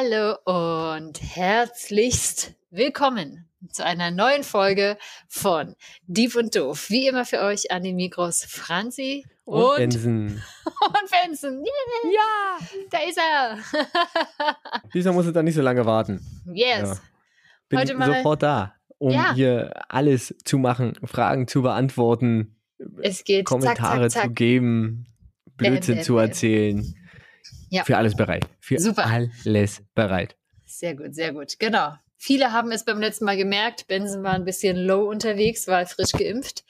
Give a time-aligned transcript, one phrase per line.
[0.00, 4.96] Hallo und herzlichst willkommen zu einer neuen Folge
[5.26, 5.74] von
[6.06, 6.88] Dieb und Doof.
[6.88, 10.26] Wie immer für euch an den Mikros Franzi und, und Benson.
[10.86, 11.64] Und Benson.
[11.64, 12.12] Yeah.
[12.12, 13.58] Ja, da ist er.
[14.94, 16.24] Dieser muss jetzt dann nicht so lange warten.
[16.52, 16.80] Yes.
[16.80, 16.96] Ja.
[17.68, 19.34] Bin Heute mal, sofort da, um ja.
[19.34, 22.56] hier alles zu machen, Fragen zu beantworten,
[23.44, 24.24] Kommentare zack, zack, zack.
[24.26, 25.06] zu geben,
[25.56, 26.94] Blödsinn bam, bam, zu erzählen.
[27.70, 27.84] Ja.
[27.84, 28.46] Für alles bereit.
[28.60, 29.06] Für Super.
[29.06, 30.36] alles bereit.
[30.64, 31.58] Sehr gut, sehr gut.
[31.58, 31.94] Genau.
[32.16, 33.86] Viele haben es beim letzten Mal gemerkt.
[33.86, 36.64] Benson war ein bisschen low unterwegs, war frisch geimpft.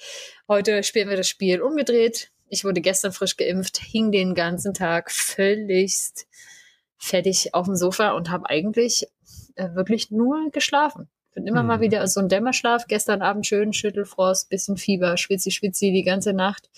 [0.46, 2.30] Heute spielen wir das Spiel umgedreht.
[2.48, 6.26] Ich wurde gestern frisch geimpft, hing den ganzen Tag völligst
[6.98, 9.06] fertig auf dem Sofa und habe eigentlich
[9.54, 11.08] äh, wirklich nur geschlafen.
[11.34, 11.66] Bin immer hm.
[11.66, 12.86] mal wieder so ein Dämmerschlaf.
[12.86, 16.68] Gestern Abend schön Schüttelfrost, bisschen Fieber, schwitzi, schwitzi die ganze Nacht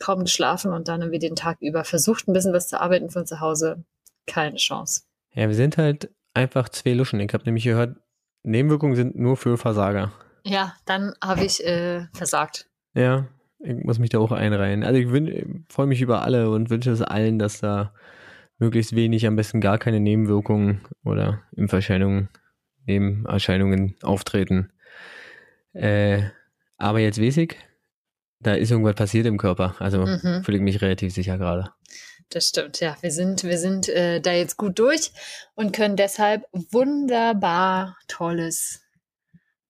[0.00, 3.26] kaum geschlafen und dann irgendwie den Tag über versucht, ein bisschen was zu arbeiten von
[3.26, 3.84] zu Hause.
[4.26, 5.02] Keine Chance.
[5.34, 7.20] Ja, wir sind halt einfach zwei Luschen.
[7.20, 7.96] Ich habe nämlich gehört,
[8.42, 10.12] Nebenwirkungen sind nur für Versager.
[10.44, 12.68] Ja, dann habe ich äh, versagt.
[12.94, 14.84] Ja, ich muss mich da auch einreihen.
[14.84, 17.92] Also ich freue mich über alle und wünsche es allen, dass da
[18.58, 22.28] möglichst wenig, am besten gar keine Nebenwirkungen oder Impferscheinungen,
[22.86, 24.70] Nebenerscheinungen auftreten.
[25.72, 26.22] Äh,
[26.76, 27.56] aber jetzt weiß ich,
[28.40, 29.74] da ist irgendwas passiert im Körper.
[29.78, 30.42] Also mhm.
[30.44, 31.70] fühle ich mich relativ sicher gerade.
[32.30, 32.96] Das stimmt, ja.
[33.00, 35.12] Wir sind, wir sind äh, da jetzt gut durch
[35.54, 38.82] und können deshalb wunderbar tolles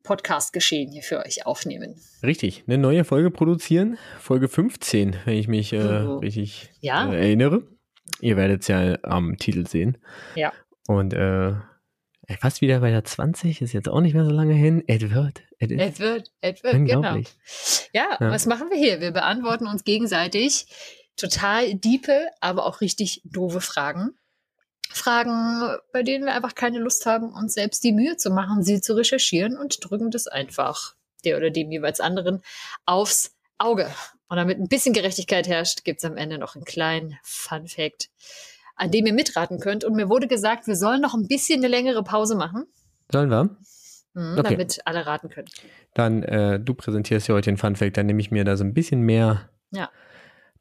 [0.03, 2.01] Podcast-Geschehen hier für euch aufnehmen.
[2.23, 6.19] Richtig, eine neue Folge produzieren, Folge 15, wenn ich mich äh, oh.
[6.19, 7.13] richtig ja.
[7.13, 7.63] äh, erinnere.
[8.21, 9.99] Ihr werdet es ja am Titel sehen.
[10.35, 10.53] Ja.
[10.89, 11.53] Und äh,
[12.37, 14.85] fast wieder bei der 20, ist jetzt auch nicht mehr so lange hin.
[15.99, 17.17] Wird, es wird, genau.
[17.93, 19.01] Ja, ja, was machen wir hier?
[19.01, 20.67] Wir beantworten uns gegenseitig
[21.17, 24.11] total diepe, aber auch richtig doofe Fragen.
[24.91, 28.81] Fragen, bei denen wir einfach keine Lust haben, uns selbst die Mühe zu machen, sie
[28.81, 30.95] zu recherchieren und drücken das einfach
[31.25, 32.43] der oder dem jeweils anderen
[32.87, 33.93] aufs Auge.
[34.29, 38.11] Und damit ein bisschen Gerechtigkeit herrscht, gibt es am Ende noch einen kleinen Fun Fact
[38.79, 39.85] an dem ihr mitraten könnt.
[39.85, 42.65] Und mir wurde gesagt, wir sollen noch ein bisschen eine längere Pause machen.
[43.11, 43.45] Sollen wir?
[44.15, 44.51] Mhm, okay.
[44.51, 45.49] Damit alle raten können.
[45.95, 48.75] Dann, äh, du präsentierst ja heute den Funfact, dann nehme ich mir da so ein
[48.75, 49.91] bisschen mehr ja.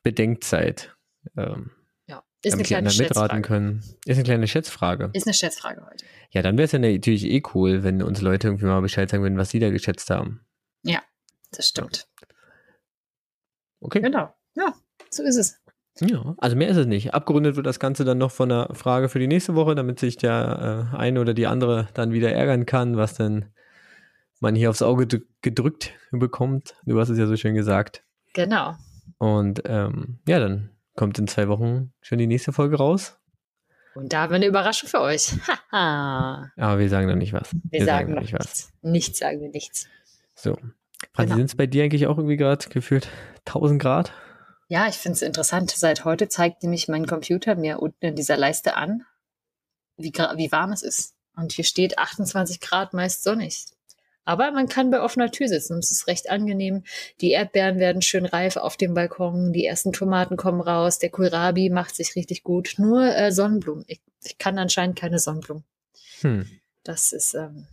[0.03, 0.95] Bedenkzeit.
[1.37, 1.71] Ähm,
[2.07, 3.83] ja, ist eine kleine mitraten können.
[4.05, 5.11] Ist eine kleine Schätzfrage.
[5.13, 6.05] Ist eine Schätzfrage heute.
[6.31, 9.23] Ja, dann wäre es ja natürlich eh cool, wenn uns Leute irgendwie mal Bescheid sagen
[9.23, 10.45] würden, was sie da geschätzt haben.
[10.83, 11.01] Ja,
[11.51, 12.07] das stimmt.
[13.79, 14.01] Okay.
[14.01, 14.33] Genau.
[14.55, 14.73] Ja,
[15.09, 15.59] so ist es.
[16.01, 17.13] Ja, also mehr ist es nicht.
[17.13, 20.17] Abgerundet wird das Ganze dann noch von einer Frage für die nächste Woche, damit sich
[20.17, 23.45] der äh, eine oder die andere dann wieder ärgern kann, was denn
[24.39, 25.07] man hier aufs Auge
[25.41, 26.75] gedrückt bekommt.
[26.85, 28.03] Du hast es ja so schön gesagt.
[28.33, 28.75] Genau.
[29.17, 33.17] Und ähm, ja, dann kommt in zwei Wochen schon die nächste Folge raus.
[33.95, 35.33] Und da haben wir eine Überraschung für euch.
[35.71, 37.51] Aber wir sagen noch nicht was.
[37.53, 38.71] Wir, wir sagen, sagen noch nicht was.
[38.83, 39.87] Nichts sagen wir nichts.
[40.35, 40.55] So.
[41.13, 41.35] Franzi, genau.
[41.37, 43.09] sind es bei dir eigentlich auch irgendwie gerade gefühlt
[43.47, 44.13] 1000 Grad?
[44.67, 45.71] Ja, ich finde es interessant.
[45.71, 49.03] Seit heute zeigt nämlich mein Computer mir unten in dieser Leiste an,
[49.95, 51.15] wie, wie warm es ist.
[51.35, 53.65] Und hier steht 28 Grad, meist sonnig.
[54.25, 55.77] Aber man kann bei offener Tür sitzen.
[55.79, 56.83] Es ist recht angenehm.
[57.21, 59.53] Die Erdbeeren werden schön reif auf dem Balkon.
[59.53, 60.99] Die ersten Tomaten kommen raus.
[60.99, 62.73] Der Kohlrabi macht sich richtig gut.
[62.77, 63.85] Nur äh, Sonnenblumen.
[63.87, 65.63] Ich, ich, kann anscheinend keine Sonnenblumen.
[66.19, 66.45] Hm.
[66.83, 67.35] Das ist.
[67.35, 67.67] Ähm,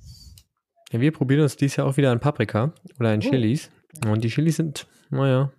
[0.93, 3.29] ja, wir probieren uns dieses Jahr auch wieder an Paprika oder an uh.
[3.29, 3.69] Chilis.
[4.07, 5.51] Und die Chilis sind, naja,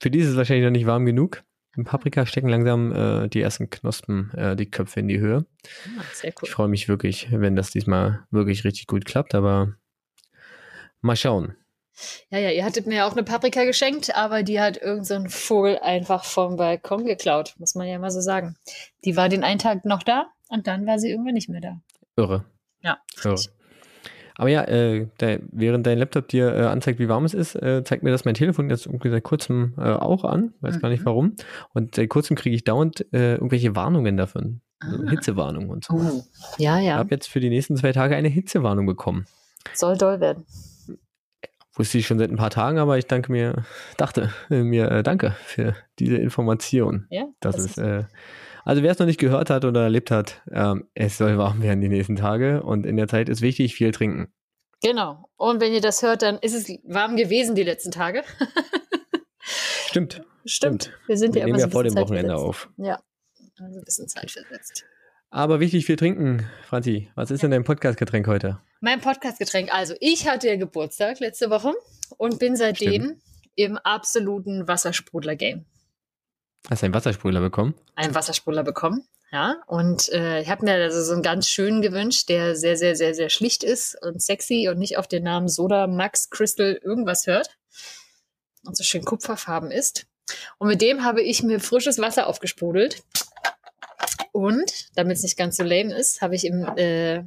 [0.00, 1.42] für die ist es wahrscheinlich noch nicht warm genug.
[1.76, 5.44] Im Paprika stecken langsam äh, die ersten Knospen, äh, die Köpfe in die Höhe.
[5.98, 6.32] Ah, cool.
[6.42, 9.74] Ich freue mich wirklich, wenn das diesmal wirklich richtig gut klappt, aber
[11.02, 11.54] mal schauen.
[12.30, 15.28] Ja, ja, ihr hattet mir ja auch eine Paprika geschenkt, aber die hat irgendein so
[15.28, 18.56] Vogel einfach vom Balkon geklaut, muss man ja mal so sagen.
[19.04, 21.80] Die war den einen Tag noch da und dann war sie irgendwann nicht mehr da.
[22.16, 22.44] Irre.
[22.82, 22.98] Ja.
[23.22, 23.36] Irre.
[24.38, 27.82] Aber ja, äh, da, während dein Laptop dir äh, anzeigt, wie warm es ist, äh,
[27.84, 30.52] zeigt mir das mein Telefon jetzt irgendwie seit kurzem äh, auch an.
[30.60, 30.80] Weiß mhm.
[30.80, 31.06] gar nicht mhm.
[31.06, 31.36] warum.
[31.72, 34.60] Und seit kurzem kriege ich dauernd äh, irgendwelche Warnungen davon.
[34.80, 35.10] Also ah.
[35.10, 35.94] Hitzewarnungen und so.
[35.94, 36.24] Oh.
[36.58, 36.92] Ja, ja.
[36.92, 39.26] Ich habe jetzt für die nächsten zwei Tage eine Hitzewarnung bekommen.
[39.72, 40.44] Soll doll werden.
[41.74, 43.64] Wusste ich schon seit ein paar Tagen, aber ich danke mir,
[43.98, 47.06] dachte äh, mir, äh, danke für diese Information.
[47.10, 47.26] Ja.
[47.40, 48.04] Das, das ist, äh,
[48.66, 51.80] also wer es noch nicht gehört hat oder erlebt hat, ähm, es soll warm werden
[51.80, 54.26] die nächsten Tage und in der Zeit ist wichtig, viel trinken.
[54.82, 55.30] Genau.
[55.36, 58.24] Und wenn ihr das hört, dann ist es warm gewesen die letzten Tage.
[59.86, 60.20] Stimmt.
[60.44, 60.92] Stimmt.
[61.06, 62.68] Wir sind Wir ja immer so ja vor dem Wochenende auf.
[62.76, 63.00] Ja.
[63.58, 64.84] Also ein bisschen Zeit versetzt.
[65.30, 67.08] Aber wichtig viel trinken, Franzi.
[67.14, 68.60] Was ist denn dein Podcastgetränk heute?
[68.80, 69.72] Mein Podcastgetränk.
[69.72, 71.72] Also, ich hatte ja Geburtstag letzte Woche
[72.18, 73.22] und bin seitdem Stimmt.
[73.54, 75.64] im absoluten Wassersprudler-Game.
[76.68, 77.74] Hast du einen Wassersprudler bekommen?
[77.94, 79.56] Einen Wassersprudler bekommen, ja.
[79.66, 83.14] Und äh, ich habe mir also so einen ganz schönen gewünscht, der sehr, sehr, sehr,
[83.14, 87.56] sehr schlicht ist und sexy und nicht auf den Namen Soda Max Crystal irgendwas hört
[88.64, 90.06] und so schön kupferfarben ist.
[90.58, 93.02] Und mit dem habe ich mir frisches Wasser aufgesprudelt.
[94.32, 97.18] Und, damit es nicht ganz so lame ist, habe ich im, äh,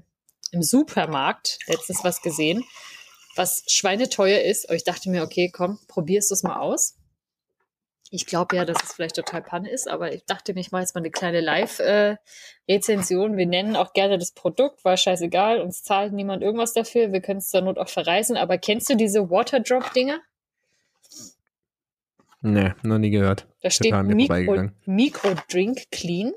[0.52, 2.64] im Supermarkt letztens was gesehen,
[3.36, 4.68] was schweineteuer ist.
[4.68, 6.99] Aber ich dachte mir, okay, komm, probierst du es mal aus.
[8.12, 10.82] Ich glaube ja, dass es vielleicht total Panne ist, aber ich dachte mir, ich mache
[10.82, 13.38] jetzt mal eine kleine Live-Rezension.
[13.38, 17.12] Wir nennen auch gerne das Produkt, war scheißegal, uns zahlt niemand irgendwas dafür.
[17.12, 18.36] Wir können es zur Not auch verreißen.
[18.36, 20.20] Aber kennst du diese Waterdrop-Dinger?
[22.42, 23.48] Nee, noch nie gehört.
[23.62, 26.34] Da steht Mikro, Mikrodrink Clean.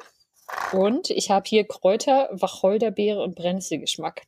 [0.72, 4.22] Und ich habe hier Kräuter, Wacholderbeere und Brennnesselgeschmack.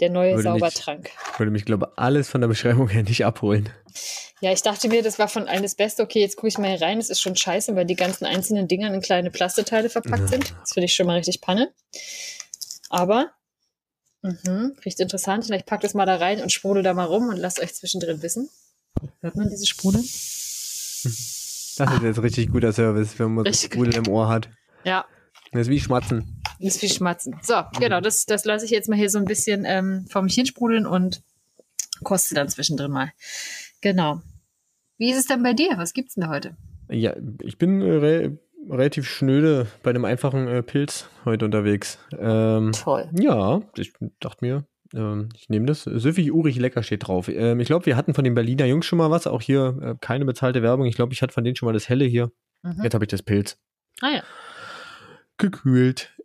[0.00, 1.04] Der neue würde Saubertrank.
[1.04, 3.70] Mich, würde mich, glaube ich, alles von der Beschreibung her nicht abholen.
[4.40, 6.02] Ja, ich dachte mir, das war von allen das Beste.
[6.02, 6.98] Okay, jetzt gucke ich mal hier rein.
[6.98, 10.28] Das ist schon scheiße, weil die ganzen einzelnen Dinger in kleine Plasteteile verpackt ja.
[10.28, 10.54] sind.
[10.60, 11.72] Das finde ich schon mal richtig Panne.
[12.90, 13.32] Aber,
[14.22, 15.46] mh, riecht interessant.
[15.46, 18.22] Vielleicht packt es mal da rein und sprudel da mal rum und lasst euch zwischendrin
[18.22, 18.50] wissen.
[19.20, 20.02] Hört man diese Sprudel?
[20.02, 24.50] Das ist jetzt richtig guter Service, wenn man richtig Sprudel im Ohr hat.
[24.84, 25.06] Ja.
[25.52, 26.42] Das ist wie Schmatzen.
[26.60, 27.36] Das ist wie Schmatzen.
[27.42, 30.34] So, genau, das, das lasse ich jetzt mal hier so ein bisschen ähm, vor mich
[30.34, 31.22] hinsprudeln und
[32.02, 33.12] koste dann zwischendrin mal.
[33.80, 34.20] Genau.
[34.98, 35.70] Wie ist es denn bei dir?
[35.76, 36.56] Was gibt's denn da heute?
[36.88, 38.38] Ja, ich bin äh, re
[38.68, 41.98] relativ schnöde bei einem einfachen äh, Pilz heute unterwegs.
[42.18, 43.08] Ähm, Toll.
[43.12, 45.84] Ja, ich dachte mir, ähm, ich nehme das.
[45.84, 47.28] Süffig, urig, lecker steht drauf.
[47.28, 49.26] Ähm, ich glaube, wir hatten von den Berliner Jungs schon mal was.
[49.26, 50.86] Auch hier äh, keine bezahlte Werbung.
[50.86, 52.32] Ich glaube, ich hatte von denen schon mal das Helle hier.
[52.62, 52.82] Mhm.
[52.82, 53.58] Jetzt habe ich das Pilz.
[54.00, 54.22] Ah ja.
[55.38, 56.15] Gekühlt.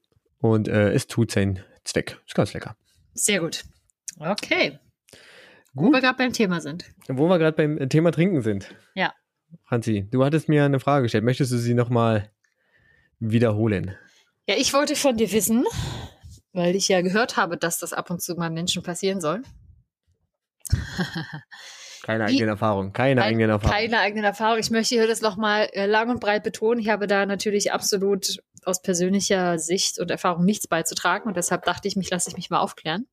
[0.41, 2.19] Und äh, es tut seinen Zweck.
[2.25, 2.75] Ist ganz lecker.
[3.13, 3.63] Sehr gut.
[4.19, 4.79] Okay.
[5.75, 5.87] Gut.
[5.87, 6.85] Wo wir gerade beim Thema sind.
[7.07, 8.75] Wo wir gerade beim Thema Trinken sind.
[8.95, 9.13] Ja.
[9.63, 11.23] Franzi, du hattest mir eine Frage gestellt.
[11.23, 12.29] Möchtest du sie nochmal
[13.19, 13.95] wiederholen?
[14.47, 15.65] Ja, ich wollte von dir wissen,
[16.53, 19.43] weil ich ja gehört habe, dass das ab und zu mal Menschen passieren soll.
[22.03, 23.75] Keine eigene Erfahrung, keine eigene Erfahrung.
[23.75, 24.59] Keine eigene Erfahrung.
[24.59, 26.79] Ich möchte hier das nochmal äh, lang und breit betonen.
[26.79, 31.87] Ich habe da natürlich absolut aus persönlicher Sicht und Erfahrung nichts beizutragen und deshalb dachte
[31.87, 33.07] ich, mich lasse ich mich mal aufklären.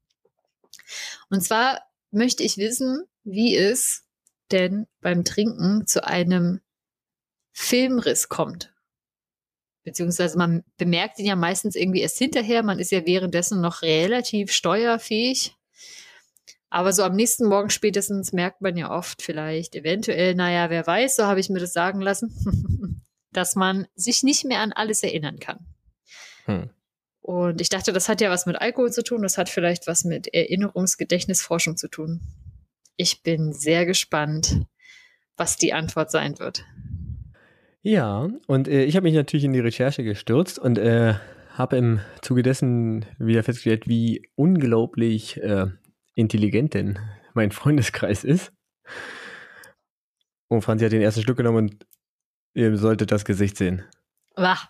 [1.31, 4.05] Und zwar möchte ich wissen, wie es
[4.51, 6.61] denn beim Trinken zu einem
[7.53, 8.73] Filmriss kommt.
[9.85, 12.63] Beziehungsweise man bemerkt ihn ja meistens irgendwie erst hinterher.
[12.63, 15.58] Man ist ja währenddessen noch relativ steuerfähig.
[16.71, 21.17] Aber so am nächsten Morgen spätestens merkt man ja oft vielleicht, eventuell, naja, wer weiß,
[21.17, 25.39] so habe ich mir das sagen lassen, dass man sich nicht mehr an alles erinnern
[25.39, 25.67] kann.
[26.45, 26.71] Hm.
[27.21, 30.05] Und ich dachte, das hat ja was mit Alkohol zu tun, das hat vielleicht was
[30.05, 32.21] mit Erinnerungsgedächtnisforschung zu tun.
[32.97, 34.63] Ich bin sehr gespannt,
[35.37, 36.65] was die Antwort sein wird.
[37.83, 41.15] Ja, und äh, ich habe mich natürlich in die Recherche gestürzt und äh,
[41.51, 45.67] habe im Zuge dessen wieder festgestellt, wie unglaublich äh,
[46.19, 46.99] intelligent denn
[47.35, 48.53] mein Freundeskreis ist.
[50.49, 51.87] Und Franzi hat den ersten Stück genommen und
[52.55, 53.85] ihr solltet das Gesicht sehen.
[54.35, 54.69] Wach.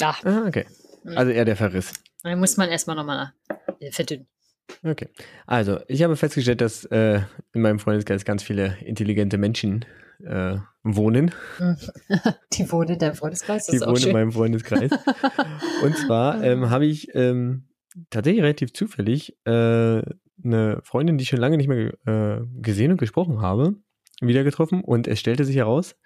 [0.00, 0.14] Ah.
[0.24, 0.66] ah, okay.
[1.04, 1.92] Also eher der Verriss.
[2.22, 3.32] Dann muss man erstmal nochmal
[3.90, 4.26] verdünnen.
[4.82, 5.08] Okay.
[5.46, 7.20] Also, ich habe festgestellt, dass äh,
[7.52, 9.84] in meinem Freundeskreis ganz viele intelligente Menschen
[10.24, 11.32] äh, wohnen.
[12.52, 13.66] Die wohnen in deinem Freundeskreis?
[13.66, 14.90] Das Die wohnen in meinem Freundeskreis.
[15.82, 17.68] Und zwar ähm, habe ich ähm,
[18.10, 20.02] tatsächlich relativ zufällig äh,
[20.44, 23.74] eine Freundin, die ich schon lange nicht mehr äh, gesehen und gesprochen habe,
[24.20, 24.82] wieder getroffen.
[24.82, 25.96] Und es stellte sich heraus,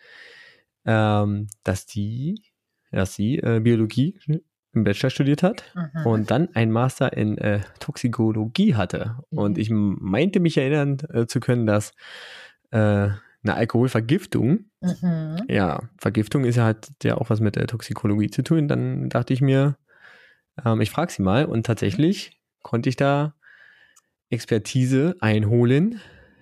[0.84, 2.42] ähm, dass die,
[2.90, 4.18] dass sie äh, Biologie
[4.72, 6.06] im Bachelor studiert hat mhm.
[6.06, 9.16] und dann ein Master in äh, Toxikologie hatte.
[9.30, 9.38] Mhm.
[9.38, 11.92] Und ich meinte mich erinnern äh, zu können, dass
[12.70, 13.08] äh,
[13.42, 15.38] eine Alkoholvergiftung, mhm.
[15.48, 18.68] ja, Vergiftung ist ja halt ja auch was mit der Toxikologie zu tun.
[18.68, 19.76] Dann dachte ich mir,
[20.64, 23.34] ähm, ich frage sie mal und tatsächlich konnte ich da
[24.30, 26.00] Expertise einholen,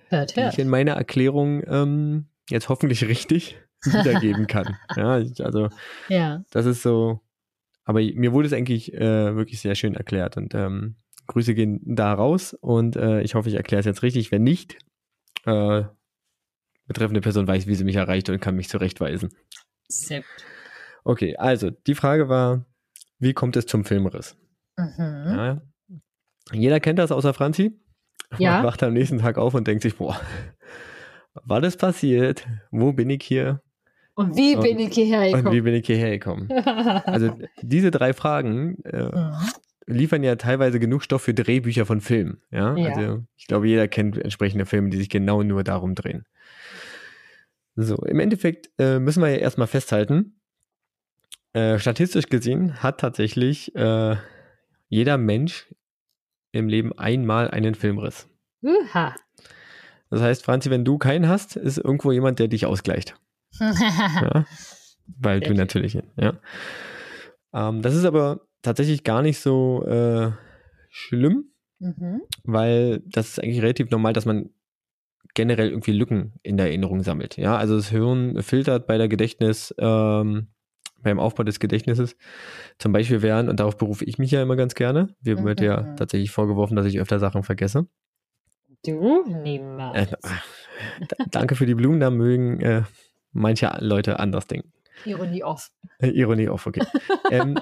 [0.09, 0.37] hört, hört.
[0.37, 4.77] die ich in meiner Erklärung ähm, jetzt hoffentlich richtig wiedergeben kann.
[4.95, 5.69] ja, also
[6.07, 6.43] ja.
[6.51, 7.21] das ist so,
[7.85, 10.95] aber mir wurde es eigentlich äh, wirklich sehr schön erklärt und ähm,
[11.27, 14.31] Grüße gehen da raus und äh, ich hoffe, ich erkläre es jetzt richtig.
[14.31, 14.77] Wenn nicht,
[15.45, 15.83] äh,
[16.87, 19.29] betreffende Person weiß, wie sie mich erreicht und kann mich zurechtweisen.
[19.87, 20.27] Sehr gut.
[21.03, 22.65] Okay, also die Frage war,
[23.19, 24.35] wie kommt es zum Filmriss?
[24.77, 24.95] Mhm.
[24.97, 25.61] Ja,
[26.51, 27.79] jeder kennt das außer Franzi.
[28.37, 28.57] Ja.
[28.57, 30.19] Man wacht am nächsten Tag auf und denkt sich, boah,
[31.43, 32.47] was ist passiert?
[32.71, 33.61] Wo bin ich hier?
[34.15, 35.47] Und wie und, bin ich hierher gekommen?
[35.47, 36.51] Und wie bin ich hierher gekommen?
[36.51, 39.33] also diese drei Fragen äh, mhm.
[39.85, 42.41] liefern ja teilweise genug Stoff für Drehbücher von Filmen.
[42.51, 42.75] Ja?
[42.75, 42.89] ja?
[42.89, 46.25] Also ich glaube, jeder kennt entsprechende Filme, die sich genau nur darum drehen.
[47.75, 50.38] So, im Endeffekt äh, müssen wir ja erstmal festhalten,
[51.53, 54.15] äh, statistisch gesehen hat tatsächlich äh,
[54.87, 55.73] jeder Mensch
[56.51, 58.27] im Leben einmal einen Filmriss.
[58.61, 59.15] Uha.
[60.09, 63.15] Das heißt, Franzi, wenn du keinen hast, ist irgendwo jemand, der dich ausgleicht.
[63.59, 64.45] ja?
[65.19, 66.33] Weil du natürlich, ja.
[67.53, 70.31] Ähm, das ist aber tatsächlich gar nicht so äh,
[70.89, 72.21] schlimm, mhm.
[72.43, 74.49] weil das ist eigentlich relativ normal, dass man
[75.35, 77.37] generell irgendwie Lücken in der Erinnerung sammelt.
[77.37, 80.47] Ja, also das Hirn filtert bei der Gedächtnis, ähm,
[81.03, 82.15] beim Aufbau des Gedächtnisses.
[82.77, 85.45] Zum Beispiel wären, und darauf berufe ich mich ja immer ganz gerne, mir Mhm.
[85.45, 87.87] wird ja tatsächlich vorgeworfen, dass ich öfter Sachen vergesse.
[88.85, 90.11] Du niemals.
[90.11, 90.15] Äh,
[91.31, 92.83] danke für die Blumen, da mögen äh,
[93.33, 94.71] manche Leute anders denken.
[95.05, 95.71] Ironie off.
[95.99, 96.81] Äh, Ironie auf, okay.
[97.31, 97.59] ähm,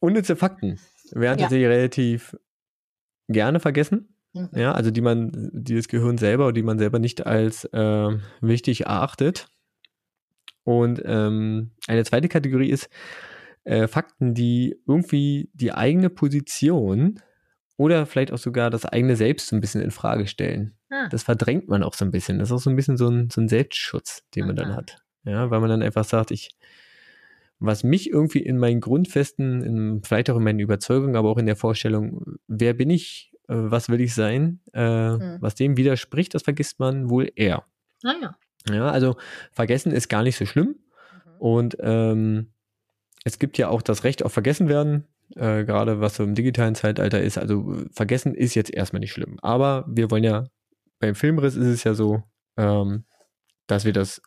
[0.00, 0.78] unnütze Fakten
[1.12, 1.44] werden Ja.
[1.44, 2.36] tatsächlich relativ
[3.28, 4.14] gerne vergessen.
[4.32, 4.48] Mhm.
[4.54, 8.08] Ja, also die man, die das Gehirn selber oder die man selber nicht als äh,
[8.40, 9.48] wichtig erachtet.
[10.68, 12.90] Und ähm, eine zweite Kategorie ist
[13.64, 17.22] äh, Fakten, die irgendwie die eigene Position
[17.78, 20.74] oder vielleicht auch sogar das eigene Selbst so ein bisschen in Frage stellen.
[20.90, 21.08] Ah.
[21.08, 22.38] Das verdrängt man auch so ein bisschen.
[22.38, 24.76] Das ist auch so ein bisschen so ein, so ein Selbstschutz, den man dann Aha.
[24.76, 24.98] hat.
[25.24, 26.50] Ja, weil man dann einfach sagt, ich,
[27.58, 31.46] was mich irgendwie in meinen Grundfesten, in, vielleicht auch in meinen Überzeugungen, aber auch in
[31.46, 35.38] der Vorstellung, wer bin ich, äh, was will ich sein, äh, Hm.
[35.40, 37.64] was dem widerspricht, das vergisst man wohl eher.
[38.02, 38.36] Naja.
[38.68, 39.16] Ja, also
[39.52, 40.76] vergessen ist gar nicht so schlimm.
[41.38, 42.52] Und ähm,
[43.24, 47.20] es gibt ja auch das Recht auf Vergessenwerden, äh, gerade was so im digitalen Zeitalter
[47.20, 47.38] ist.
[47.38, 49.38] Also vergessen ist jetzt erstmal nicht schlimm.
[49.42, 50.46] Aber wir wollen ja,
[50.98, 52.22] beim Filmriss ist es ja so,
[52.56, 53.04] ähm,
[53.66, 54.22] dass wir das,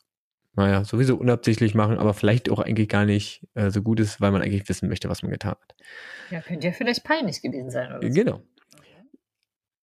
[0.53, 4.31] naja, sowieso unabsichtlich machen, aber vielleicht auch eigentlich gar nicht äh, so gut ist, weil
[4.31, 5.75] man eigentlich wissen möchte, was man getan hat.
[6.29, 7.91] Ja, könnte ja vielleicht peinlich gewesen sein.
[7.91, 8.13] Oder so.
[8.13, 8.41] Genau.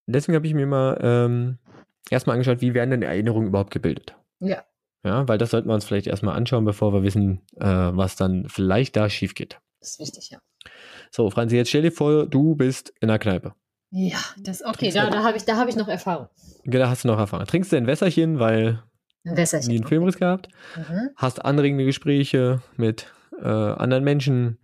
[0.06, 1.58] Deswegen habe ich mir mal ähm,
[2.08, 4.16] erstmal angeschaut, wie werden denn Erinnerungen überhaupt gebildet.
[4.40, 4.64] Ja.
[5.04, 8.48] Ja, weil das sollten wir uns vielleicht erstmal anschauen, bevor wir wissen, äh, was dann
[8.48, 9.58] vielleicht da schief geht.
[9.80, 10.38] Das ist wichtig, ja.
[11.10, 13.54] So, Franzi, jetzt stell dir vor, du bist in einer Kneipe.
[13.90, 14.90] Ja, das okay.
[14.90, 16.28] Trinkst Da, du- da habe ich, da hab ich noch Erfahrung.
[16.64, 17.46] Da hast du noch Erfahrung.
[17.46, 18.82] Trinkst du ein Wässerchen, weil
[19.24, 19.70] Ein Wässerchen.
[19.70, 21.10] nie einen Filmriss gehabt, Mhm.
[21.16, 24.58] hast anregende Gespräche mit äh, anderen Menschen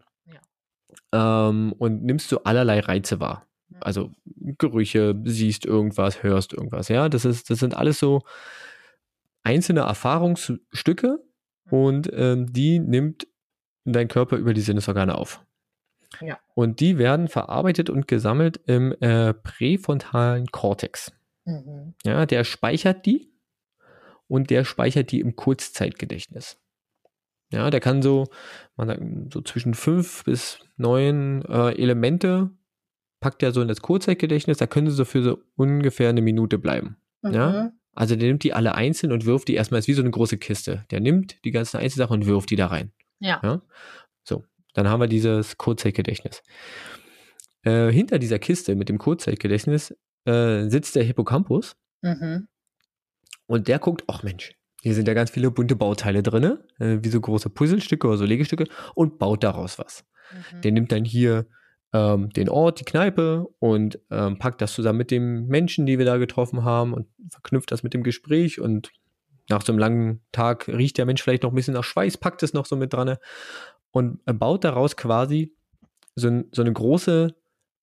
[1.12, 3.46] ähm, und nimmst du allerlei Reize wahr.
[3.80, 4.10] Also
[4.58, 6.88] Gerüche, siehst irgendwas, hörst irgendwas.
[6.88, 8.22] Ja, das ist, das sind alles so
[9.44, 11.20] einzelne Erfahrungsstücke
[11.70, 13.26] und ähm, die nimmt
[13.84, 15.44] dein Körper über die Sinnesorgane auf.
[16.20, 16.38] Ja.
[16.54, 21.12] Und die werden verarbeitet und gesammelt im äh, präfrontalen Kortex.
[21.44, 21.94] Mhm.
[22.04, 23.32] Ja, der speichert die
[24.28, 26.58] und der speichert die im Kurzzeitgedächtnis.
[27.50, 28.26] Ja, der kann so,
[28.76, 32.50] man sagt, so zwischen fünf bis neun äh, Elemente
[33.20, 36.58] packt er so in das Kurzzeitgedächtnis, da können sie so für so ungefähr eine Minute
[36.58, 36.96] bleiben.
[37.22, 37.72] Ja?
[37.94, 40.38] Also der nimmt die alle einzeln und wirft die erstmal, ist wie so eine große
[40.38, 40.84] Kiste.
[40.90, 42.92] Der nimmt die ganzen Einzelsachen und wirft die da rein.
[43.20, 43.40] Ja.
[43.42, 43.62] Ja?
[44.24, 46.42] So, dann haben wir dieses Kurzzeitgedächtnis.
[47.62, 49.94] Äh, hinter dieser Kiste mit dem Kurzzeitgedächtnis
[50.26, 52.48] äh, sitzt der Hippocampus Mhm.
[53.46, 57.08] und der guckt, ach Mensch, hier sind ja ganz viele bunte Bauteile drin, äh, wie
[57.08, 60.04] so große Puzzlestücke oder so Legestücke und baut daraus was.
[60.52, 60.60] Mhm.
[60.60, 61.46] Der nimmt dann hier
[61.94, 66.04] ähm, den Ort, die Kneipe und ähm, packt das zusammen mit den Menschen, die wir
[66.04, 68.90] da getroffen haben und verknüpft das mit dem Gespräch und
[69.48, 72.42] nach so einem langen Tag riecht der Mensch vielleicht noch ein bisschen nach Schweiß, packt
[72.42, 73.16] es noch so mit dran
[73.92, 75.54] und äh, baut daraus quasi
[76.16, 77.36] so, ein, so eine große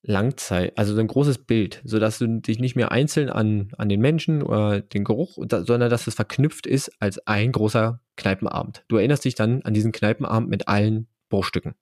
[0.03, 4.01] Langzeit, also so ein großes Bild, sodass du dich nicht mehr einzeln an, an den
[4.01, 8.83] Menschen oder den Geruch, sondern dass es verknüpft ist als ein großer Kneipenabend.
[8.89, 11.75] Du erinnerst dich dann an diesen Kneipenabend mit allen Bruchstücken.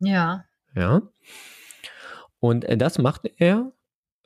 [0.00, 0.44] Ja.
[0.74, 1.02] Ja.
[2.40, 3.72] Und äh, das macht er,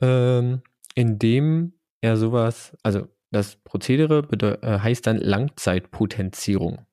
[0.01, 0.61] ähm,
[0.95, 4.27] indem er sowas, also das Prozedere
[4.61, 6.85] äh, heißt dann Langzeitpotenzierung.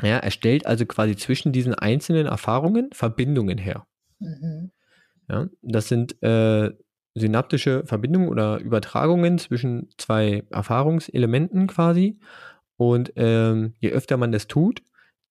[0.00, 3.86] Ja, er stellt also quasi zwischen diesen einzelnen Erfahrungen Verbindungen her.
[4.20, 4.70] Mhm.
[5.28, 6.70] Ja, das sind äh,
[7.14, 12.18] synaptische Verbindungen oder Übertragungen zwischen zwei Erfahrungselementen quasi.
[12.76, 14.82] Und ähm, je öfter man das tut,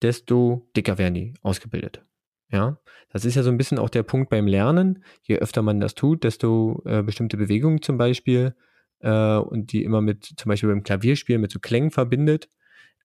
[0.02, 2.04] desto dicker werden die ausgebildet.
[2.50, 2.77] Ja,
[3.12, 5.04] das ist ja so ein bisschen auch der Punkt beim Lernen.
[5.22, 8.56] Je öfter man das tut, desto äh, bestimmte Bewegungen zum Beispiel
[9.00, 12.50] äh, und die immer mit, zum Beispiel beim Klavierspielen mit so Klängen verbindet,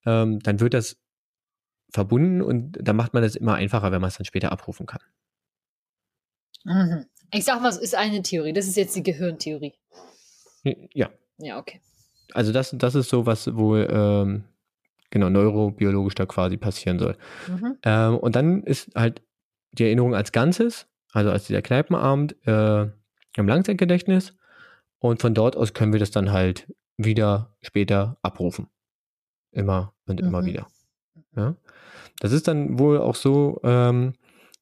[0.06, 0.96] ähm, dann wird das
[1.90, 5.02] verbunden und dann macht man das immer einfacher, wenn man es dann später abrufen kann.
[6.64, 7.06] Mhm.
[7.32, 8.52] Ich sag mal, es ist eine Theorie.
[8.52, 9.74] Das ist jetzt die Gehirntheorie.
[10.92, 11.80] Ja, Ja, okay.
[12.34, 14.44] Also das, das ist so, was wohl ähm,
[15.10, 17.16] genau neurobiologisch da quasi passieren soll.
[17.48, 17.78] Mhm.
[17.82, 19.22] Ähm, und dann ist halt
[19.72, 22.82] die Erinnerung als Ganzes, also als dieser Kneipenabend äh,
[23.36, 24.34] im Langzeitgedächtnis.
[24.98, 28.68] Und von dort aus können wir das dann halt wieder später abrufen.
[29.54, 30.46] immer und immer Mhm.
[30.46, 30.66] wieder.
[31.36, 31.56] Ja?
[32.20, 34.14] Das ist dann wohl auch so, ähm,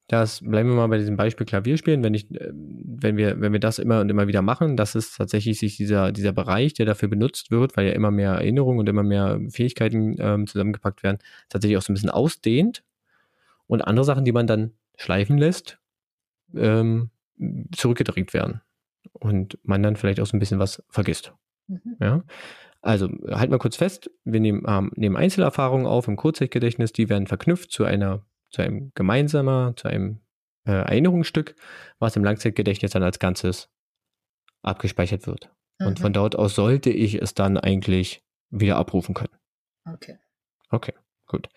[0.09, 3.61] dass, bleiben wir mal bei diesem Beispiel Klavierspielen, wenn ich, äh, wenn wir, wenn wir
[3.61, 7.09] das immer und immer wieder machen, dass es tatsächlich sich dieser, dieser Bereich, der dafür
[7.09, 11.79] benutzt wird, weil ja immer mehr Erinnerungen und immer mehr Fähigkeiten ähm, zusammengepackt werden, tatsächlich
[11.79, 12.83] auch so ein bisschen ausdehnt
[13.69, 15.78] und andere Sachen, die man dann schleifen lässt,
[16.54, 17.11] ähm,
[17.75, 18.61] zurückgedreht werden
[19.12, 21.33] und man dann vielleicht auch so ein bisschen was vergisst.
[21.69, 21.97] Mhm.
[22.00, 22.23] Ja?
[22.83, 27.26] Also halt mal kurz fest, wir nehmen, ähm, nehmen Einzelerfahrungen auf im Kurzzeitgedächtnis, die werden
[27.26, 30.21] verknüpft zu einer, zu einem gemeinsamer, zu einem
[30.66, 31.54] äh, Erinnerungsstück,
[31.99, 33.71] was im Langzeitgedächtnis dann als Ganzes
[34.62, 35.50] abgespeichert wird.
[35.78, 36.02] Und Mhm.
[36.02, 39.35] von dort aus sollte ich es dann eigentlich wieder abrufen können.
[39.87, 40.19] Okay.
[40.69, 40.92] Okay,
[41.26, 41.49] gut.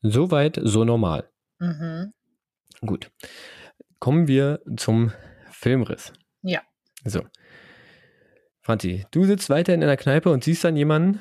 [0.00, 1.28] Soweit, so normal.
[1.58, 2.12] Mhm.
[2.80, 3.10] Gut.
[3.98, 5.12] Kommen wir zum
[5.50, 6.12] Filmriss.
[6.42, 6.60] Ja.
[7.04, 7.22] So.
[8.60, 11.20] Franzi, du sitzt weiterhin in der Kneipe und siehst dann jemanden.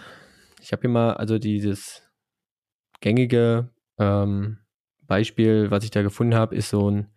[0.62, 2.04] Ich habe hier mal also dieses
[3.00, 4.60] gängige ähm,
[5.08, 7.08] Beispiel, was ich da gefunden habe, ist so ein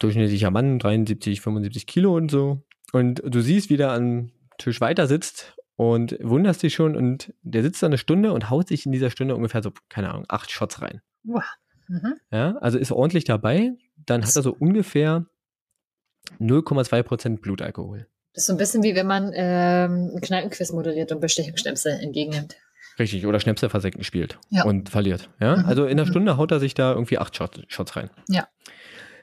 [0.00, 2.62] durchschnittlicher Mann, 73, 75 Kilo und so.
[2.92, 7.62] Und du siehst, wie der am Tisch weiter sitzt und wunderst dich schon und der
[7.62, 10.50] sitzt da eine Stunde und haut sich in dieser Stunde ungefähr so, keine Ahnung, acht
[10.50, 11.02] Shots rein.
[11.24, 11.44] Wow.
[11.88, 12.14] Mhm.
[12.30, 13.72] Ja, also ist ordentlich dabei.
[14.06, 15.26] Dann hat er so ungefähr
[16.40, 18.06] 0,2% Blutalkohol.
[18.34, 22.56] Das ist so ein bisschen wie wenn man ähm, einen Kneipenquiz moderiert und Bestechungsschnäpse entgegennimmt.
[22.98, 24.64] Richtig, oder Schnäpse versenken spielt Ja.
[24.64, 25.30] und verliert.
[25.40, 25.64] Ja, Mhm.
[25.66, 26.10] also in einer Mhm.
[26.10, 28.10] Stunde haut er sich da irgendwie acht Shots, Shots rein.
[28.28, 28.48] Ja.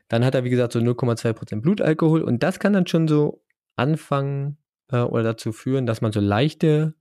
[0.09, 3.43] Dann hat er, wie gesagt, so 0,2% Blutalkohol und das kann dann schon so
[3.75, 4.57] anfangen
[4.91, 6.93] äh, oder dazu führen, dass man so leichte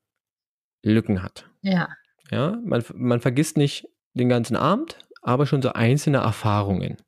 [0.83, 1.47] Lücken hat.
[1.63, 1.89] Ja.
[2.31, 6.99] Ja, man, man vergisst nicht den ganzen Abend, aber schon so einzelne Erfahrungen.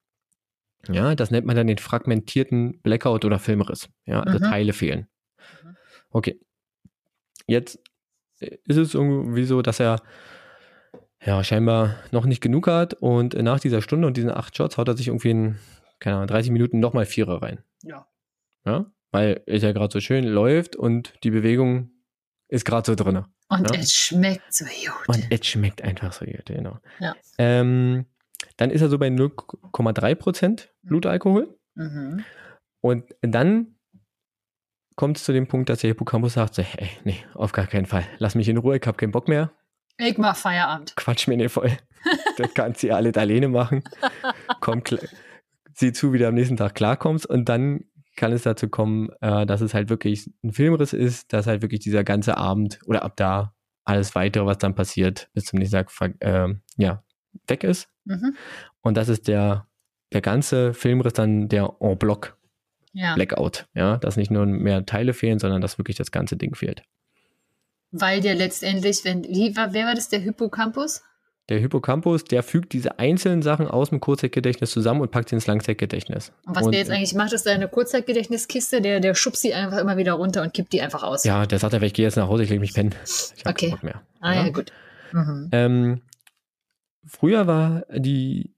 [0.89, 3.89] Ja, das nennt man dann den fragmentierten Blackout oder Filmriss.
[4.07, 4.51] Ja, also Mhm.
[4.51, 5.09] Teile fehlen.
[5.63, 5.77] Mhm.
[6.11, 6.41] Okay.
[7.47, 7.79] Jetzt
[8.41, 10.03] äh, ist es irgendwie so, dass er
[11.25, 14.89] ja scheinbar noch nicht genug hat und nach dieser Stunde und diesen acht Shots haut
[14.89, 15.59] er sich irgendwie in,
[16.01, 17.65] keine Ahnung, 30 Minuten nochmal Vierer rein.
[17.83, 18.07] Ja.
[18.67, 21.91] Ja, weil es ja gerade so schön läuft und die Bewegung
[22.49, 23.27] ist gerade so drinne.
[23.49, 23.81] Und Ja.
[23.81, 25.09] es schmeckt so gut.
[25.09, 26.79] Und es schmeckt einfach so gut, genau.
[26.99, 27.15] Ja.
[27.39, 28.07] Ähm,
[28.57, 31.57] dann ist er so bei 0,3% Blutalkohol.
[31.75, 32.25] Mhm.
[32.81, 33.77] Und dann
[34.97, 37.87] kommt es zu dem Punkt, dass der Hippocampus sagt, so, hey, nee, auf gar keinen
[37.87, 38.05] Fall.
[38.19, 39.51] Lass mich in Ruhe, ich hab keinen Bock mehr.
[39.99, 40.95] Ich mach Feierabend.
[40.97, 41.71] Quatsch mir nicht voll.
[42.37, 43.83] das kannst du ja alle alleine machen.
[44.61, 44.83] Komm,
[45.73, 47.27] sieh zu, wie du am nächsten Tag klarkommst.
[47.27, 47.85] Und dann
[48.17, 51.81] kann es dazu kommen, äh, dass es halt wirklich ein Filmriss ist, dass halt wirklich
[51.81, 56.15] dieser ganze Abend oder ab da alles weitere, was dann passiert, bis zum nächsten Tag
[56.21, 57.03] ähm, ja,
[57.47, 57.89] weg ist.
[58.05, 58.37] Mhm.
[58.81, 59.67] Und das ist der,
[60.13, 62.39] der ganze Filmriss dann der en bloc
[62.93, 63.15] Ja.
[63.15, 63.67] Blackout.
[63.75, 66.83] Ja, dass nicht nur mehr Teile fehlen, sondern dass wirklich das ganze Ding fehlt.
[67.91, 71.03] Weil der letztendlich, wenn, wie war, wer war das, der Hippocampus?
[71.51, 75.47] Der Hippocampus, der fügt diese einzelnen Sachen aus dem Kurzzeitgedächtnis zusammen und packt sie ins
[75.47, 76.33] Langzeitgedächtnis.
[76.47, 79.99] Und was der jetzt eigentlich macht, ist eine Kurzzeitgedächtniskiste, der, der schubst sie einfach immer
[79.99, 81.25] wieder runter und kippt die einfach aus.
[81.25, 82.95] Ja, der sagt einfach, ich gehe jetzt nach Hause, ich lege mich pennen.
[83.37, 83.71] Ich Okay.
[83.71, 84.01] Bock mehr.
[84.21, 84.49] Ah ja, Ja.
[84.53, 84.73] gut.
[85.13, 85.49] Mhm.
[85.53, 86.03] Ähm,
[87.07, 88.55] früher war die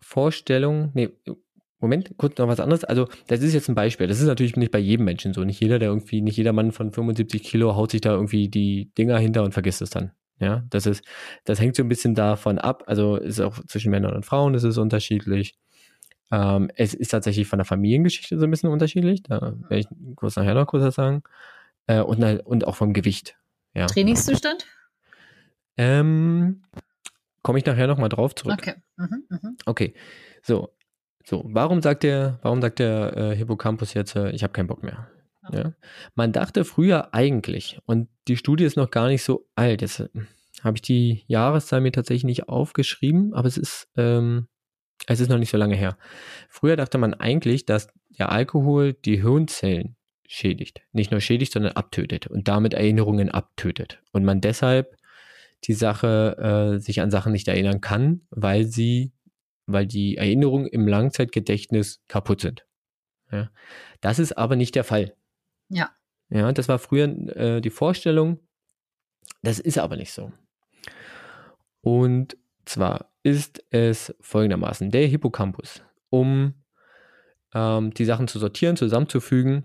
[0.00, 1.08] Vorstellung, nee,
[1.80, 2.84] Moment, kurz noch was anderes.
[2.84, 4.06] Also, das ist jetzt ein Beispiel.
[4.06, 5.44] Das ist natürlich nicht bei jedem Menschen so.
[5.44, 8.90] Nicht jeder, der irgendwie, nicht jeder Mann von 75 Kilo haut sich da irgendwie die
[8.96, 10.12] Dinger hinter und vergisst es dann.
[10.44, 11.04] Ja, das ist,
[11.44, 12.84] das hängt so ein bisschen davon ab.
[12.86, 15.56] Also, ist auch zwischen Männern und Frauen ist es unterschiedlich.
[16.30, 19.22] Ähm, es ist tatsächlich von der Familiengeschichte so ein bisschen unterschiedlich.
[19.22, 21.22] Da werde ich kurz nachher noch kurz was sagen.
[21.86, 23.36] Äh, und, und auch vom Gewicht.
[23.74, 23.86] Ja.
[23.86, 24.66] Trainingszustand?
[25.76, 26.62] Ähm,
[27.44, 28.56] Komme ich nachher nochmal drauf zurück.
[28.58, 28.74] Okay.
[28.96, 29.56] Mhm, mhm.
[29.66, 29.92] Okay,
[30.42, 30.70] so,
[31.26, 34.82] so, warum sagt der, warum sagt der äh, Hippocampus jetzt, äh, ich habe keinen Bock
[34.82, 35.10] mehr?
[35.52, 35.72] Ja.
[36.14, 40.08] Man dachte früher eigentlich, und die Studie ist noch gar nicht so alt, jetzt äh,
[40.62, 44.48] habe ich die Jahreszahl mir tatsächlich nicht aufgeschrieben, aber es ist, ähm,
[45.06, 45.98] es ist noch nicht so lange her.
[46.48, 50.80] Früher dachte man eigentlich, dass der Alkohol die Hirnzellen schädigt.
[50.92, 54.00] Nicht nur schädigt, sondern abtötet und damit Erinnerungen abtötet.
[54.12, 54.96] Und man deshalb
[55.64, 59.12] die Sache äh, sich an Sachen nicht erinnern kann, weil sie,
[59.66, 62.66] weil die Erinnerungen im Langzeitgedächtnis kaputt sind.
[63.30, 63.50] Ja.
[64.00, 65.14] Das ist aber nicht der Fall.
[65.68, 65.90] Ja.
[66.30, 67.04] Ja, das war früher
[67.36, 68.38] äh, die Vorstellung.
[69.42, 70.32] Das ist aber nicht so.
[71.80, 76.54] Und zwar ist es folgendermaßen: Der Hippocampus, um
[77.54, 79.64] ähm, die Sachen zu sortieren, zusammenzufügen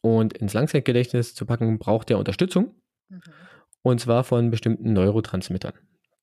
[0.00, 2.74] und ins Langzeitgedächtnis zu packen, braucht er Unterstützung.
[3.08, 3.22] Mhm.
[3.82, 5.74] Und zwar von bestimmten Neurotransmittern.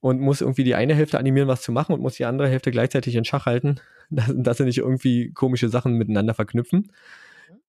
[0.00, 2.72] und muss irgendwie die eine Hälfte animieren, was zu machen und muss die andere Hälfte
[2.72, 6.90] gleichzeitig in Schach halten, dass, dass sie nicht irgendwie komische Sachen miteinander verknüpfen.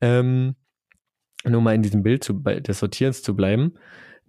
[0.02, 0.56] Ähm,
[1.45, 3.76] nur mal in diesem Bild zu, des Sortierens zu bleiben.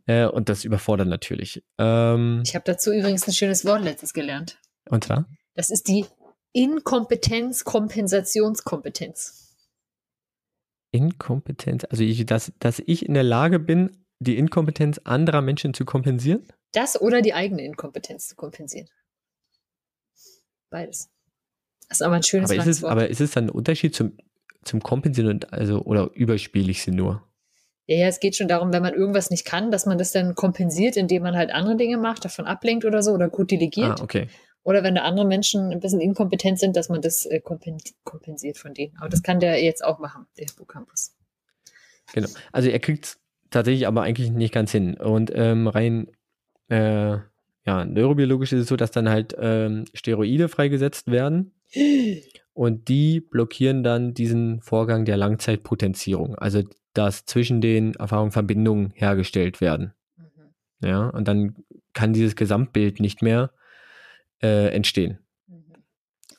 [0.05, 1.65] Äh, und das überfordert natürlich.
[1.79, 4.59] Ähm, ich habe dazu übrigens ein schönes Wort letztes gelernt.
[4.89, 5.25] Und zwar?
[5.55, 6.05] Das ist die
[6.53, 9.46] Inkompetenz, Kompensationskompetenz.
[10.97, 15.85] Inkompetenz, also ich, dass, dass ich in der Lage bin, die Inkompetenz anderer Menschen zu
[15.85, 16.47] kompensieren?
[16.73, 18.89] Das oder die eigene Inkompetenz zu kompensieren.
[20.71, 21.11] Beides.
[21.89, 22.93] Das ist aber ein schönes aber ist es, Wort.
[22.93, 24.17] Aber ist es dann ein Unterschied zum,
[24.65, 27.23] zum Kompensieren und also oder überspiele ich sie nur?
[27.87, 30.35] Ja, ja, es geht schon darum, wenn man irgendwas nicht kann, dass man das dann
[30.35, 34.01] kompensiert, indem man halt andere Dinge macht, davon ablenkt oder so oder gut delegiert.
[34.01, 34.29] Ah, okay.
[34.67, 38.75] Oder wenn da andere Menschen ein bisschen inkompetent sind, dass man das äh, kompensiert von
[38.75, 38.97] denen.
[38.99, 41.15] Aber das kann der jetzt auch machen, der Hippocampus.
[42.13, 42.29] Genau.
[42.51, 44.95] Also er kriegt es tatsächlich aber eigentlich nicht ganz hin.
[44.95, 46.09] Und ähm, rein
[46.69, 47.13] äh,
[47.65, 51.55] ja, neurobiologisch ist es so, dass dann halt ähm, Steroide freigesetzt werden.
[52.53, 56.35] Und die blockieren dann diesen Vorgang der Langzeitpotenzierung.
[56.35, 59.93] Also dass zwischen den Erfahrungen Verbindungen hergestellt werden.
[60.17, 60.89] Mhm.
[60.89, 61.55] Ja, und dann
[61.93, 63.51] kann dieses Gesamtbild nicht mehr
[64.43, 65.19] äh, entstehen.
[65.47, 65.65] Mhm.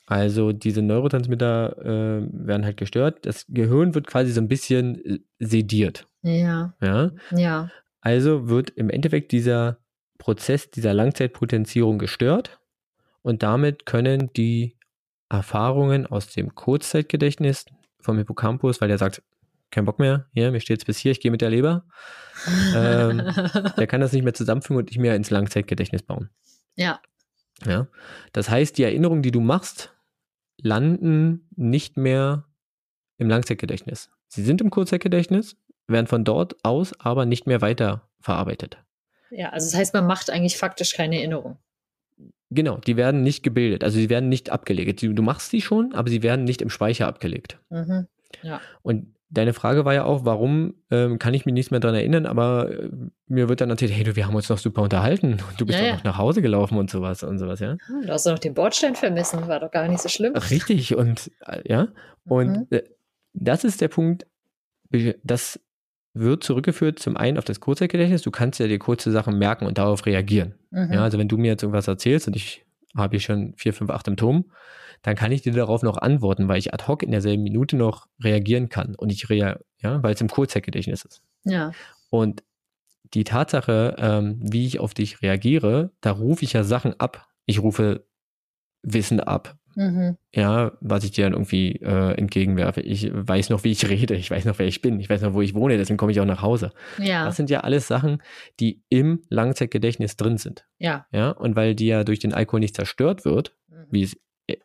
[0.06, 3.26] Also diese Neurotransmitter äh, werden halt gestört.
[3.26, 6.06] Das Gehirn wird quasi so ein bisschen äh, sediert.
[6.22, 6.74] Ja.
[6.80, 7.10] Ja.
[7.30, 7.70] Ja.
[8.00, 9.78] Also wird im Endeffekt dieser
[10.18, 12.60] Prozess dieser Langzeitpotenzierung gestört
[13.22, 14.76] und damit können die
[15.28, 17.66] Erfahrungen aus dem Kurzzeitgedächtnis
[18.00, 19.22] vom Hippocampus, weil der sagt,
[19.70, 21.84] kein Bock mehr, hier, mir steht es bis hier, ich gehe mit der Leber.
[22.74, 23.18] ähm,
[23.76, 26.30] der kann das nicht mehr zusammenfügen und nicht mehr ins Langzeitgedächtnis bauen.
[26.74, 27.00] Ja.
[27.64, 27.88] Ja.
[28.32, 29.92] Das heißt, die Erinnerungen, die du machst,
[30.60, 32.44] landen nicht mehr
[33.16, 34.10] im Langzeitgedächtnis.
[34.28, 38.78] Sie sind im Kurzzeitgedächtnis, werden von dort aus aber nicht mehr weiter verarbeitet.
[39.30, 41.58] Ja, also das heißt, man macht eigentlich faktisch keine Erinnerung.
[42.50, 45.02] Genau, die werden nicht gebildet, also sie werden nicht abgelegt.
[45.02, 47.58] Du, machst sie schon, aber sie werden nicht im Speicher abgelegt.
[47.68, 48.06] Mhm.
[48.42, 48.60] Ja.
[48.82, 52.26] Und deine Frage war ja auch, warum ähm, kann ich mich nicht mehr daran erinnern,
[52.26, 52.90] aber äh,
[53.26, 55.78] mir wird dann erzählt, hey du, wir haben uns noch super unterhalten und du bist
[55.78, 55.96] ja, doch ja.
[55.96, 57.76] noch nach Hause gelaufen und sowas und sowas, ja.
[57.88, 60.34] Ah, du hast doch noch den Bordstein vermessen, war doch gar nicht so schlimm.
[60.34, 61.88] Richtig, und äh, ja,
[62.24, 62.66] und mhm.
[62.70, 62.82] äh,
[63.34, 64.26] das ist der Punkt,
[65.22, 65.60] das
[66.14, 69.78] wird zurückgeführt zum einen auf das Kurzzeitgedächtnis, du kannst ja dir kurze Sachen merken und
[69.78, 70.54] darauf reagieren.
[70.70, 70.92] Mhm.
[70.92, 72.64] Ja, also wenn du mir jetzt irgendwas erzählst und ich
[72.96, 74.46] habe hier schon vier, fünf, acht im Turm,
[75.02, 78.06] dann kann ich dir darauf noch antworten, weil ich ad hoc in derselben Minute noch
[78.22, 81.22] reagieren kann und ich rea ja, weil es im Kurzzeitgedächtnis ist.
[81.44, 81.72] Ja.
[82.10, 82.42] Und
[83.14, 87.28] die Tatsache, ähm, wie ich auf dich reagiere, da rufe ich ja Sachen ab.
[87.46, 88.06] Ich rufe
[88.82, 89.56] Wissen ab.
[89.74, 90.16] Mhm.
[90.34, 92.80] Ja, was ich dir dann irgendwie äh, entgegenwerfe.
[92.80, 95.34] Ich weiß noch, wie ich rede, ich weiß noch, wer ich bin, ich weiß noch,
[95.34, 96.72] wo ich wohne, deswegen komme ich auch nach Hause.
[96.98, 97.24] Ja.
[97.24, 98.20] Das sind ja alles Sachen,
[98.58, 100.66] die im Langzeitgedächtnis drin sind.
[100.78, 101.06] Ja.
[101.12, 103.86] Ja, und weil die ja durch den Alkohol nicht zerstört wird, mhm.
[103.90, 104.16] wie es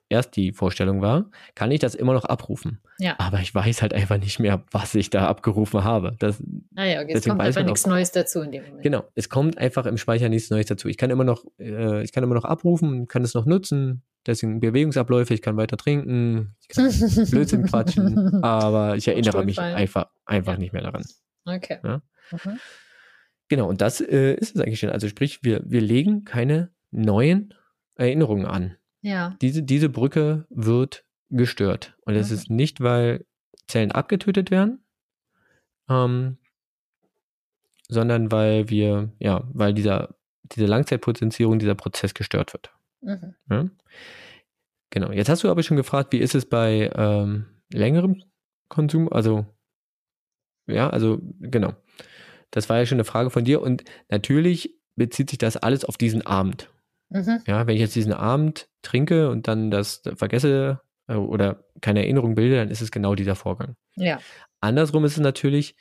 [0.09, 2.79] erst die Vorstellung war, kann ich das immer noch abrufen.
[2.99, 3.15] Ja.
[3.17, 6.15] Aber ich weiß halt einfach nicht mehr, was ich da abgerufen habe.
[6.19, 6.41] Das,
[6.71, 8.83] naja, okay, es kommt einfach nichts Neues dazu in dem Moment.
[8.83, 10.87] Genau, es kommt einfach im Speicher nichts Neues dazu.
[10.87, 14.59] Ich kann immer noch, äh, ich kann immer noch abrufen, kann es noch nutzen, deswegen
[14.59, 16.85] Bewegungsabläufe, ich kann weiter trinken, ich kann
[17.31, 20.59] Blödsinn quatschen, aber ich erinnere mich einfach, einfach ja.
[20.59, 21.03] nicht mehr daran.
[21.45, 21.79] Okay.
[21.83, 22.01] Ja?
[22.31, 22.59] Mhm.
[23.49, 24.89] Genau, und das äh, ist es eigentlich schon.
[24.89, 27.53] Also sprich, wir, wir legen keine neuen
[27.95, 28.77] Erinnerungen an.
[29.03, 29.35] Ja.
[29.41, 31.95] Diese, diese Brücke wird gestört.
[32.05, 32.35] Und es mhm.
[32.35, 33.25] ist nicht, weil
[33.67, 34.83] Zellen abgetötet werden,
[35.89, 36.37] ähm,
[37.89, 42.71] sondern weil wir, ja, weil dieser, diese Langzeitpotenzierung, dieser Prozess gestört wird.
[43.01, 43.35] Mhm.
[43.49, 43.69] Ja?
[44.89, 45.11] Genau.
[45.11, 48.23] Jetzt hast du aber schon gefragt, wie ist es bei ähm, längerem
[48.69, 49.11] Konsum?
[49.11, 49.45] Also,
[50.65, 51.73] ja, also, genau.
[52.51, 53.61] Das war ja schon eine Frage von dir.
[53.61, 56.69] Und natürlich bezieht sich das alles auf diesen Abend.
[57.09, 57.41] Mhm.
[57.45, 62.35] Ja, wenn ich jetzt diesen Abend trinke und dann das vergesse äh, oder keine Erinnerung
[62.35, 63.75] bilde, dann ist es genau dieser Vorgang.
[63.95, 64.19] Ja.
[64.61, 65.75] Andersrum ist es natürlich,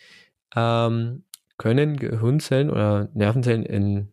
[0.54, 1.24] ähm,
[1.56, 4.12] können Gehirnzellen oder Nervenzellen in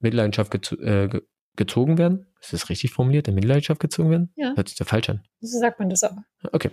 [0.00, 1.22] Mitleidenschaft gezo äh, ge
[1.56, 2.26] gezogen werden?
[2.40, 3.26] Ist das richtig formuliert?
[3.26, 4.32] In Mitleidenschaft gezogen werden?
[4.36, 4.54] Ja.
[4.54, 5.24] Hört sich ja falsch an.
[5.40, 6.16] So sagt man das auch.
[6.52, 6.70] Okay.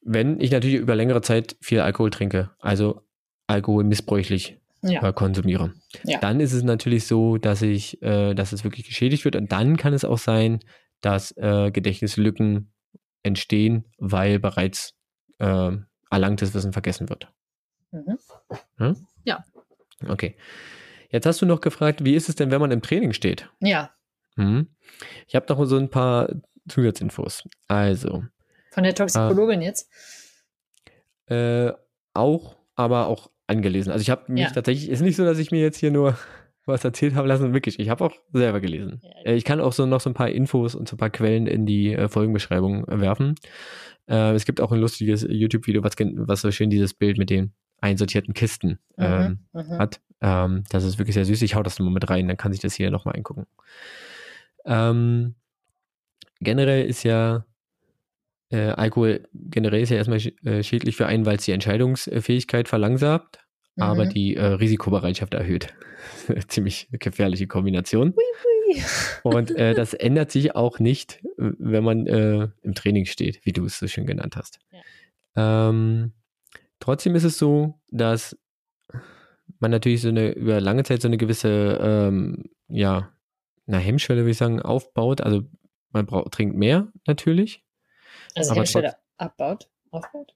[0.00, 3.02] Wenn ich natürlich über längere Zeit viel Alkohol trinke, also
[3.48, 5.02] Alkohol missbräuchlich Ja.
[5.08, 5.72] äh, konsumiere,
[6.04, 6.18] Ja.
[6.20, 9.76] dann ist es natürlich so, dass ich, äh, dass es wirklich geschädigt wird und dann
[9.76, 10.60] kann es auch sein,
[11.00, 12.72] dass äh, Gedächtnislücken
[13.22, 14.94] entstehen, weil bereits
[15.38, 15.72] äh,
[16.10, 17.32] erlangtes Wissen vergessen wird.
[17.92, 18.18] Mhm.
[20.08, 20.36] Okay.
[21.10, 23.48] Jetzt hast du noch gefragt, wie ist es denn, wenn man im Training steht?
[23.60, 23.90] Ja.
[24.36, 24.68] Mhm.
[25.26, 26.28] Ich habe noch so ein paar
[26.68, 27.44] Zusatzinfos.
[27.68, 28.24] Also,
[28.72, 29.88] Von der Toxikologin jetzt.
[31.26, 31.72] äh,
[32.12, 33.92] auch, aber auch angelesen.
[33.92, 34.50] Also ich habe mich Ja.
[34.50, 36.16] tatsächlich, ist nicht so, dass ich mir jetzt hier nur
[36.66, 37.78] was erzählt habe lassen, wirklich.
[37.78, 39.00] Ich habe auch selber gelesen.
[39.24, 41.46] Äh, ich kann auch so noch so ein paar Infos und so ein paar Quellen
[41.46, 43.34] in die äh, Folgenbeschreibung äh, werfen.
[44.06, 48.34] Es gibt auch ein lustiges YouTube-Video, was, was so schön dieses Bild mit den einsortierten
[48.34, 49.60] Kisten ähm, Mhm.
[49.62, 49.78] Mhm.
[49.78, 50.00] hat.
[50.20, 51.40] Ähm, das ist wirklich sehr süß.
[51.40, 53.46] Ich hau das mal mit rein, dann kann sich das hier nochmal angucken.
[54.66, 55.36] Ähm,
[56.40, 57.44] generell ist ja
[58.54, 62.68] äh, Alkohol generell ist ja erstmal sch äh, schädlich für einen, weil es die Entscheidungsfähigkeit
[62.68, 63.38] verlangsamt,
[63.76, 64.10] aber Mhm.
[64.10, 65.74] die äh, Risikobereitschaft erhöht.
[66.48, 68.14] Ziemlich gefährliche Kombination.
[68.14, 68.82] Hui.
[69.22, 73.64] Und äh, das ändert sich auch nicht, wenn man äh, im Training steht, wie du
[73.64, 74.58] es so schön genannt hast.
[75.36, 76.12] Ähm,
[76.78, 78.36] trotzdem ist es so, dass
[79.58, 83.10] man natürlich so eine über lange Zeit so eine gewisse ähm, ja
[83.66, 85.20] eine Hemmschwelle würde ich sagen aufbaut.
[85.20, 85.42] Also
[85.90, 87.63] man braucht trinkt mehr natürlich.
[88.36, 90.34] Also aber Hemmschwelle abbaut, aufbaut.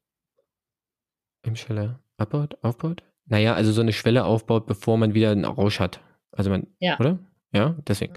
[1.44, 3.02] Hemmschwelle abbaut, aufbaut.
[3.26, 6.00] Naja, also so eine Schwelle aufbaut, bevor man wieder einen Rausch hat.
[6.32, 6.98] Also man, Ja.
[6.98, 7.18] oder?
[7.52, 8.12] Ja, deswegen.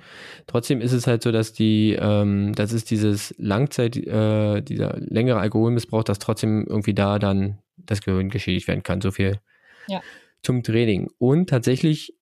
[0.47, 5.39] Trotzdem ist es halt so, dass die, ähm, das ist dieses Langzeit, äh, dieser längere
[5.39, 8.99] Alkoholmissbrauch, dass trotzdem irgendwie da dann das Gehirn geschädigt werden kann.
[9.01, 9.39] So viel
[9.87, 10.01] Ja.
[10.43, 11.09] zum Training.
[11.17, 12.17] Und tatsächlich,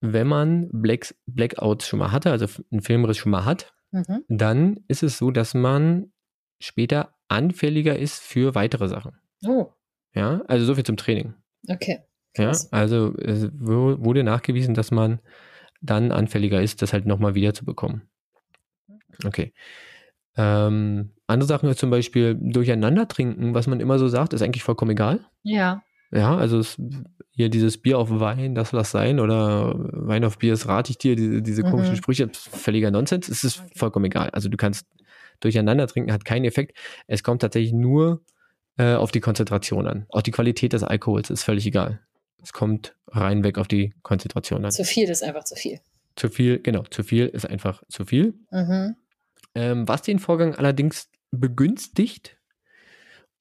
[0.00, 4.24] wenn man Blacks, Blackouts schon mal hatte, also einen Filmriss schon mal hat, Mhm.
[4.28, 6.12] dann ist es so, dass man
[6.58, 9.12] später anfälliger ist für weitere Sachen.
[9.46, 9.66] Oh,
[10.14, 11.34] Ja, also so viel zum Training.
[11.68, 12.00] okay.
[12.36, 12.70] Ja, Krass.
[12.72, 15.20] also es wo- wurde nachgewiesen, dass man
[15.80, 18.02] dann anfälliger ist, das halt nochmal wieder zu bekommen.
[19.24, 19.52] Okay.
[20.36, 24.62] Ähm, andere Sachen ist zum Beispiel durcheinander trinken, was man immer so sagt, ist eigentlich
[24.62, 25.20] vollkommen egal.
[25.42, 25.82] Ja.
[26.12, 26.80] Ja, also es,
[27.30, 30.98] hier dieses Bier auf Wein, das lass sein, oder Wein auf Bier, das rate ich
[30.98, 31.70] dir, diese, diese Mhm.
[31.70, 34.30] komischen Sprüche, das ist völliger Nonsens, es ist vollkommen egal.
[34.30, 34.86] Also du kannst
[35.40, 36.76] durcheinander trinken, hat keinen Effekt.
[37.06, 38.22] Es kommt tatsächlich nur
[38.78, 40.06] äh, auf die Konzentration an.
[40.10, 42.00] Auch die Qualität des Alkohols ist völlig egal.
[42.42, 44.70] Es kommt rein weg auf die Konzentration an.
[44.70, 45.80] Zu viel ist einfach zu viel.
[46.14, 48.34] Zu viel, genau, zu viel ist einfach zu viel.
[48.50, 48.96] Mhm.
[49.54, 52.36] Ähm, was den Vorgang allerdings begünstigt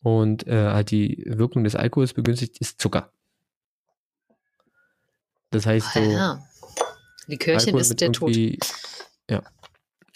[0.01, 3.11] und äh, halt die Wirkung des Alkohols begünstigt, ist Zucker.
[5.51, 6.47] Das heißt so, Ah, ja.
[7.27, 8.35] Likörchen Alkohol ist der Tod.
[9.29, 9.41] Ja.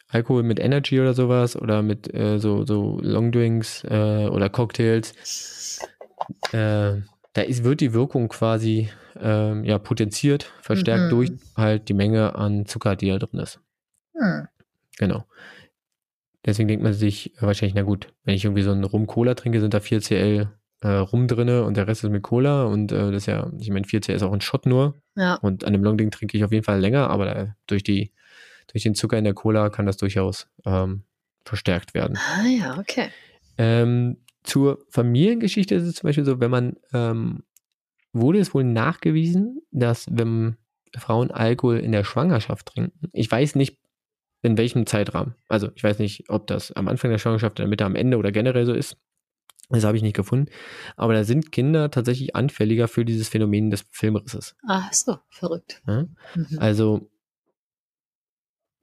[0.10, 5.80] Alkohol mit Energy oder sowas oder mit äh, so, so Longdrinks äh, oder Cocktails.
[6.52, 7.02] Äh,
[7.34, 8.90] da ist, wird die Wirkung quasi
[9.22, 11.10] ähm, ja, potenziert, verstärkt Mhm.
[11.10, 13.60] durch halt die Menge an Zucker, die da drin ist.
[14.16, 14.48] Hm.
[14.98, 15.26] Genau.
[16.46, 19.74] Deswegen denkt man sich wahrscheinlich, na gut, wenn ich irgendwie so einen Rum-Cola trinke, sind
[19.74, 20.48] da 4 Cl
[20.82, 23.70] äh, Rum drinne und der Rest ist mit Cola und äh, das ist ja, ich
[23.70, 25.36] meine, 4 Cl ist auch ein Shot nur Ja.
[25.36, 28.14] und an dem Longdrink trinke ich auf jeden Fall länger, aber da, durch die
[28.72, 31.04] durch den Zucker in der Cola kann das durchaus ähm,
[31.44, 32.18] verstärkt werden.
[32.18, 33.10] Ah ja, okay.
[33.58, 37.44] Ähm, zur Familiengeschichte ist es zum Beispiel so, wenn man, ähm,
[38.14, 40.58] wurde es wohl nachgewiesen, dass wenn
[40.98, 43.78] Frauen Alkohol in der Schwangerschaft trinken, ich weiß nicht,
[44.42, 47.70] in welchem Zeitrahmen, also ich weiß nicht, ob das am Anfang der Schwangerschaft, in der
[47.70, 48.98] Mitte, am Ende oder generell so ist,
[49.70, 50.52] das habe ich nicht gefunden,
[50.96, 54.56] aber da sind Kinder tatsächlich anfälliger für dieses Phänomen des Filmrisses.
[54.68, 55.82] Ah, so, verrückt.
[55.86, 56.08] Ja?
[56.34, 56.58] Mhm.
[56.58, 57.12] Also,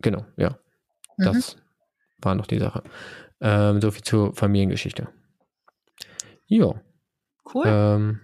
[0.00, 0.58] genau, ja.
[1.16, 1.24] Mhm.
[1.24, 1.56] Das
[2.18, 2.82] war noch die Sache.
[3.40, 5.08] Ähm, so viel zur Familiengeschichte.
[6.46, 6.80] Ja,
[7.54, 7.64] Cool.
[7.66, 8.20] ähm,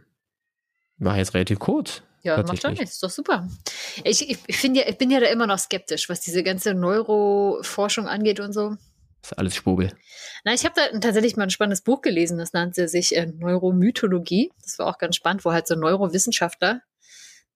[0.98, 2.02] war jetzt relativ kurz.
[2.22, 3.48] Ja, macht doch nichts, ist doch super.
[4.04, 8.06] Ich, ich, ich, ja, ich bin ja da immer noch skeptisch, was diese ganze Neuroforschung
[8.06, 8.76] angeht und so.
[9.22, 9.92] Ist alles Spobel.
[10.44, 14.52] Na, ich habe da tatsächlich mal ein spannendes Buch gelesen, das nannte sich äh, Neuromythologie.
[14.62, 16.82] Das war auch ganz spannend, wo halt so Neurowissenschaftler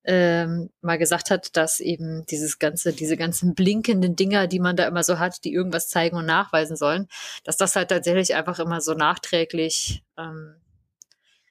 [0.06, 4.86] ähm, mal gesagt hat, dass eben dieses ganze, diese ganzen blinkenden Dinger, die man da
[4.86, 7.08] immer so hat, die irgendwas zeigen und nachweisen sollen,
[7.44, 10.54] dass das halt tatsächlich einfach immer so nachträglich ähm,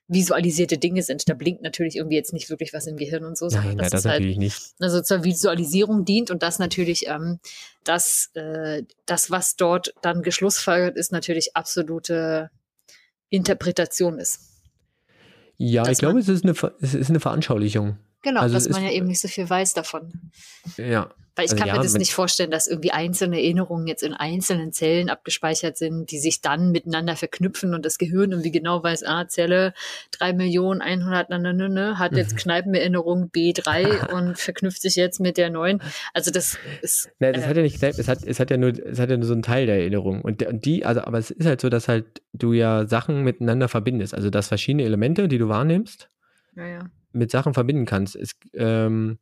[0.08, 1.28] visualisierte Dinge sind.
[1.28, 3.48] Da blinkt natürlich irgendwie jetzt nicht wirklich was im Gehirn und so.
[3.48, 4.62] Nein, das, das halt, natürlich nicht.
[4.80, 7.40] Also zur Visualisierung dient und das natürlich, ähm,
[7.84, 12.52] das, äh, das, was dort dann geschlussfolgert ist, natürlich absolute
[13.30, 14.40] Interpretation ist.
[15.58, 17.98] Ja, Dass ich glaube, es ist eine, es ist eine Veranschaulichung.
[18.26, 20.32] Genau, Also dass man ja eben nicht so viel weiß davon.
[20.78, 21.12] Ja.
[21.36, 24.14] Weil ich Also kann ja, mir das nicht vorstellen, dass irgendwie einzelne Erinnerungen jetzt in
[24.14, 29.04] einzelnen Zellen abgespeichert sind, die sich dann miteinander verknüpfen und das Gehirn irgendwie genau weiß,
[29.04, 29.76] ah, Zelle
[30.18, 32.38] 3.100.000 na, na, na, na, hat jetzt Mhm.
[32.38, 35.84] Kneipenerinnerung B3 und verknüpft sich jetzt mit der neuen.
[36.16, 38.70] Also das ist Nein, das äh, hat ja nicht, es hat, es hat ja nur,
[38.70, 40.24] es hat ja nur so einen Teil der Erinnerung.
[40.24, 43.68] Und, und die, also, aber es ist halt so, dass halt du ja Sachen miteinander
[43.68, 44.16] verbindest.
[44.16, 46.10] Also, dass verschiedene Elemente, die du wahrnimmst,
[46.56, 46.90] naja.
[47.16, 48.16] Mit Sachen verbinden kannst.
[48.16, 49.18] Es, ähm,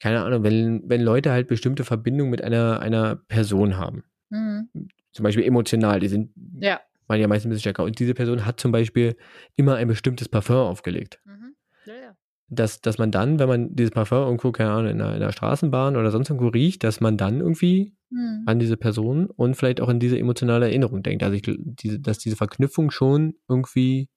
[0.00, 4.04] keine Ahnung, wenn, wenn Leute halt bestimmte Verbindungen mit einer, einer Person haben.
[4.30, 4.68] Mhm.
[5.12, 6.30] Zum Beispiel emotional, die sind,
[6.60, 6.80] Ja.
[7.06, 7.84] waren ja meistens ein bisschen stärker.
[7.84, 9.16] Und diese Person hat zum Beispiel
[9.56, 11.20] immer ein bestimmtes Parfum aufgelegt.
[11.24, 11.54] Mhm.
[11.86, 12.16] Ja, ja.
[12.48, 15.32] Dass, dass man dann, wenn man dieses Parfum irgendwo, keine Ahnung, in einer, in einer
[15.32, 18.42] Straßenbahn oder sonst irgendwo riecht, dass man dann irgendwie Mhm.
[18.46, 21.22] an diese Person und vielleicht auch an diese emotionale Erinnerung denkt.
[21.24, 24.08] Also ich, diese, dass diese Verknüpfung schon irgendwie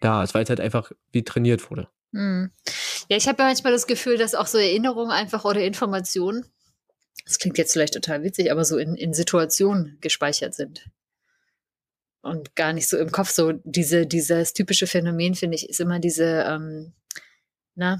[0.00, 1.88] da ist, weil es halt einfach wie trainiert wurde.
[2.12, 2.50] Mhm.
[3.08, 6.46] Ja, ich habe ja manchmal das Gefühl, dass auch so Erinnerungen einfach oder Informationen,
[7.24, 10.88] das klingt jetzt vielleicht total witzig, aber so in, in Situationen gespeichert sind.
[12.20, 13.30] Und gar nicht so im Kopf.
[13.30, 16.92] So diese, dieses typische Phänomen, finde ich, ist immer diese, ähm,
[17.74, 17.98] na,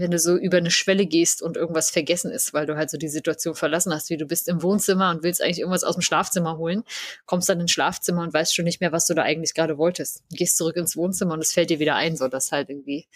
[0.00, 2.98] wenn du so über eine Schwelle gehst und irgendwas vergessen ist, weil du halt so
[2.98, 6.02] die Situation verlassen hast, wie du bist im Wohnzimmer und willst eigentlich irgendwas aus dem
[6.02, 6.82] Schlafzimmer holen,
[7.26, 10.22] kommst dann ins Schlafzimmer und weißt schon nicht mehr, was du da eigentlich gerade wolltest.
[10.30, 13.06] Gehst zurück ins Wohnzimmer und es fällt dir wieder ein, so dass halt irgendwie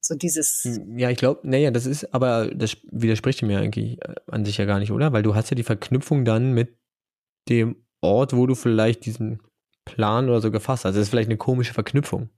[0.00, 4.44] so dieses, Ja, ich glaube, naja, das ist, aber das widerspricht mir eigentlich äh, an
[4.44, 5.12] sich ja gar nicht, oder?
[5.12, 6.76] Weil du hast ja die Verknüpfung dann mit
[7.48, 9.40] dem Ort, wo du vielleicht diesen
[9.84, 10.94] Plan oder so gefasst hast.
[10.94, 12.30] Das ist vielleicht eine komische Verknüpfung,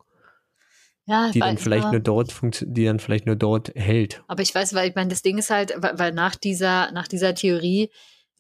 [1.07, 4.23] ja, die dann vielleicht nur dort die dann vielleicht nur dort hält.
[4.29, 7.09] Aber ich weiß, weil ich meine, das Ding ist halt, weil, weil nach dieser, nach
[7.09, 7.91] dieser Theorie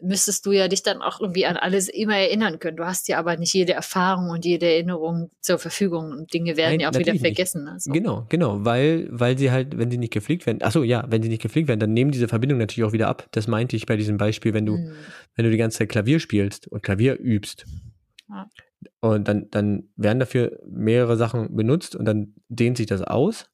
[0.02, 2.76] müsstest du ja dich dann auch irgendwie an alles immer erinnern können.
[2.76, 6.72] Du hast ja aber nicht jede Erfahrung und jede Erinnerung zur Verfügung und Dinge werden
[6.72, 7.68] Nein, ja auch wieder vergessen.
[7.68, 7.92] Also.
[7.92, 11.22] Genau, genau, weil, weil sie halt, wenn sie nicht gepflegt werden, ach so, ja, wenn
[11.22, 13.28] sie nicht gepflegt werden, dann nehmen diese Verbindungen natürlich auch wieder ab.
[13.30, 14.92] Das meinte ich bei diesem Beispiel, wenn du, Hm.
[15.36, 17.64] wenn du die ganze Zeit Klavier spielst und Klavier übst.
[18.28, 18.48] Ja.
[19.00, 23.50] Und dann, dann werden dafür mehrere Sachen benutzt und dann dehnt sich das aus.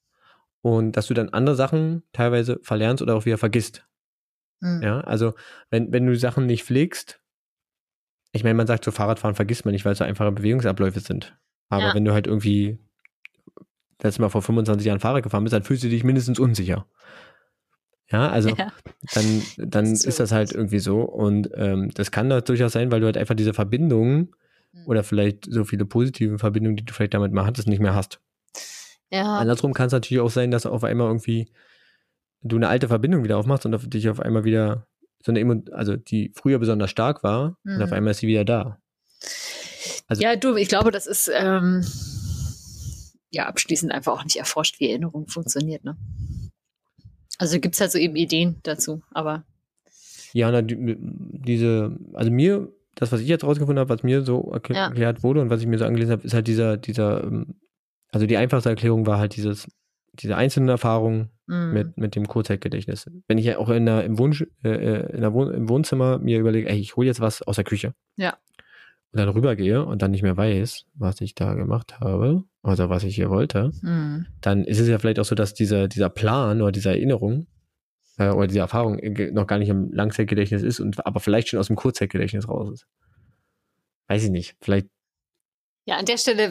[0.61, 3.85] Und dass du dann andere Sachen teilweise verlernst oder auch wieder vergisst.
[4.61, 4.81] Hm.
[4.81, 5.33] Ja, also
[5.69, 7.21] wenn, wenn du Sachen nicht pflegst,
[8.31, 11.37] ich meine, man sagt so, Fahrradfahren vergisst man nicht, weil es so einfache Bewegungsabläufe sind.
[11.69, 11.93] Aber Ja.
[11.95, 12.77] wenn du halt irgendwie
[14.01, 16.85] letztes Mal vor 25 Jahren Fahrrad gefahren bist, dann fühlst du dich mindestens unsicher.
[18.11, 18.71] Ja, also Ja.
[19.13, 21.01] dann, dann Das ist ist, das halt irgendwie so.
[21.01, 24.31] Und ähm, das kann das durchaus sein, weil du halt einfach diese Verbindungen.
[24.85, 28.19] Oder vielleicht so viele positive Verbindungen, die du vielleicht damit mal hattest, nicht mehr hast.
[29.11, 29.37] ja.
[29.37, 31.51] Andersrum kann es natürlich auch sein, dass auf einmal irgendwie
[32.41, 34.87] du eine alte Verbindung wieder aufmachst und auf dich auf einmal wieder
[35.21, 37.95] so eine also die früher besonders stark war und auf Mhm.
[37.95, 38.79] einmal ist sie wieder da.
[40.07, 41.83] also- ja, du, ich glaube, das ist ähm,
[43.31, 45.83] ja abschließend einfach auch nicht erforscht, wie Erinnerung funktioniert.
[45.83, 45.97] Ne?
[47.37, 49.43] Also gibt es halt so eben Ideen dazu, aber
[50.33, 54.51] Ja, na, die, diese, also mir, das, was ich jetzt rausgefunden habe, was mir so
[54.53, 54.87] erkl- Ja.
[54.87, 57.55] erklärt wurde und was ich mir so angelesen habe, ist halt dieser, dieser, ähm,
[58.11, 59.67] also die einfachste Erklärung war halt dieses,
[60.13, 63.09] diese einzelnen Erfahrungen mm, mit, mit dem Kurzzeitgedächtnis.
[63.29, 66.17] Wenn ich ja auch in der, im, Wunsch, äh, äh, in der Wohn im Wohnzimmer
[66.19, 67.93] mir überlege, ey, ich hole jetzt was aus der Küche.
[68.17, 68.37] Ja.
[69.11, 73.03] Und dann rübergehe und dann nicht mehr weiß, was ich da gemacht habe, oder was
[73.05, 76.61] ich hier wollte, mm, dann ist es ja vielleicht auch so, dass dieser, dieser Plan
[76.61, 77.47] oder diese Erinnerung
[78.19, 78.99] äh, oder diese Erfahrung
[79.33, 82.87] noch gar nicht im Langzeitgedächtnis ist und aber vielleicht schon aus dem Kurzzeitgedächtnis raus ist.
[84.07, 84.55] Weiß ich nicht.
[84.61, 84.87] Vielleicht
[85.85, 86.49] ja, an der Stelle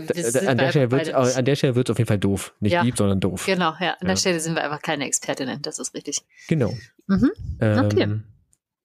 [0.49, 2.55] an der Stelle wird beide nicht- an der Stelle wird es auf jeden Fall doof.
[2.59, 2.83] Nicht Ja.
[2.83, 3.47] lieb, sondern doof.
[3.47, 4.09] Genau, ja, an Ja.
[4.09, 6.23] der Stelle sind wir einfach keine Expertinnen, das ist richtig.
[6.49, 6.73] Genau.
[7.07, 7.31] Mhm.
[7.61, 8.21] Ähm, Okay.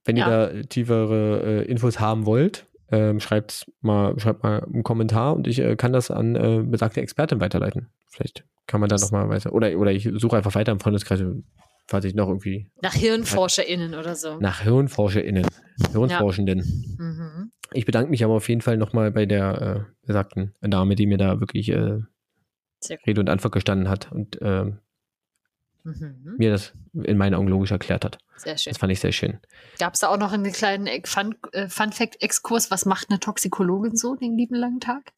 [0.06, 0.48] Wenn ihr Ja.
[0.48, 5.60] da tiefere äh, Infos haben wollt, ähm, schreibt mal, schreibt mal einen Kommentar und ich
[5.60, 7.88] äh, kann das an äh, besagte Expertin weiterleiten.
[8.10, 9.54] Vielleicht kann man da nochmal weiter.
[9.54, 11.22] Oder, oder ich suche einfach weiter im Freundeskreis,
[11.88, 14.40] falls ich noch irgendwie Nach HirnforscherInnen oder so.
[14.40, 15.46] nach HirnforscherInnen,
[15.92, 16.60] Hirnforschenden.
[16.98, 17.52] Mhm.
[17.74, 21.18] Ich bedanke mich aber auf jeden Fall nochmal bei der äh, besagten Dame, die mir
[21.18, 22.00] da wirklich äh.
[23.08, 24.80] Rede und Antwort gestanden hat und ähm,
[25.86, 26.36] Mhm.
[26.38, 28.18] mir das in meinen Augen logisch erklärt hat.
[28.38, 28.72] Sehr schön.
[28.72, 29.40] Das fand ich sehr schön.
[29.80, 32.72] Gab es da auch noch einen kleinen äh, Fun, äh, Fun Fact Exkurs?
[32.72, 35.12] Was macht eine Toxikologin so den lieben langen Tag?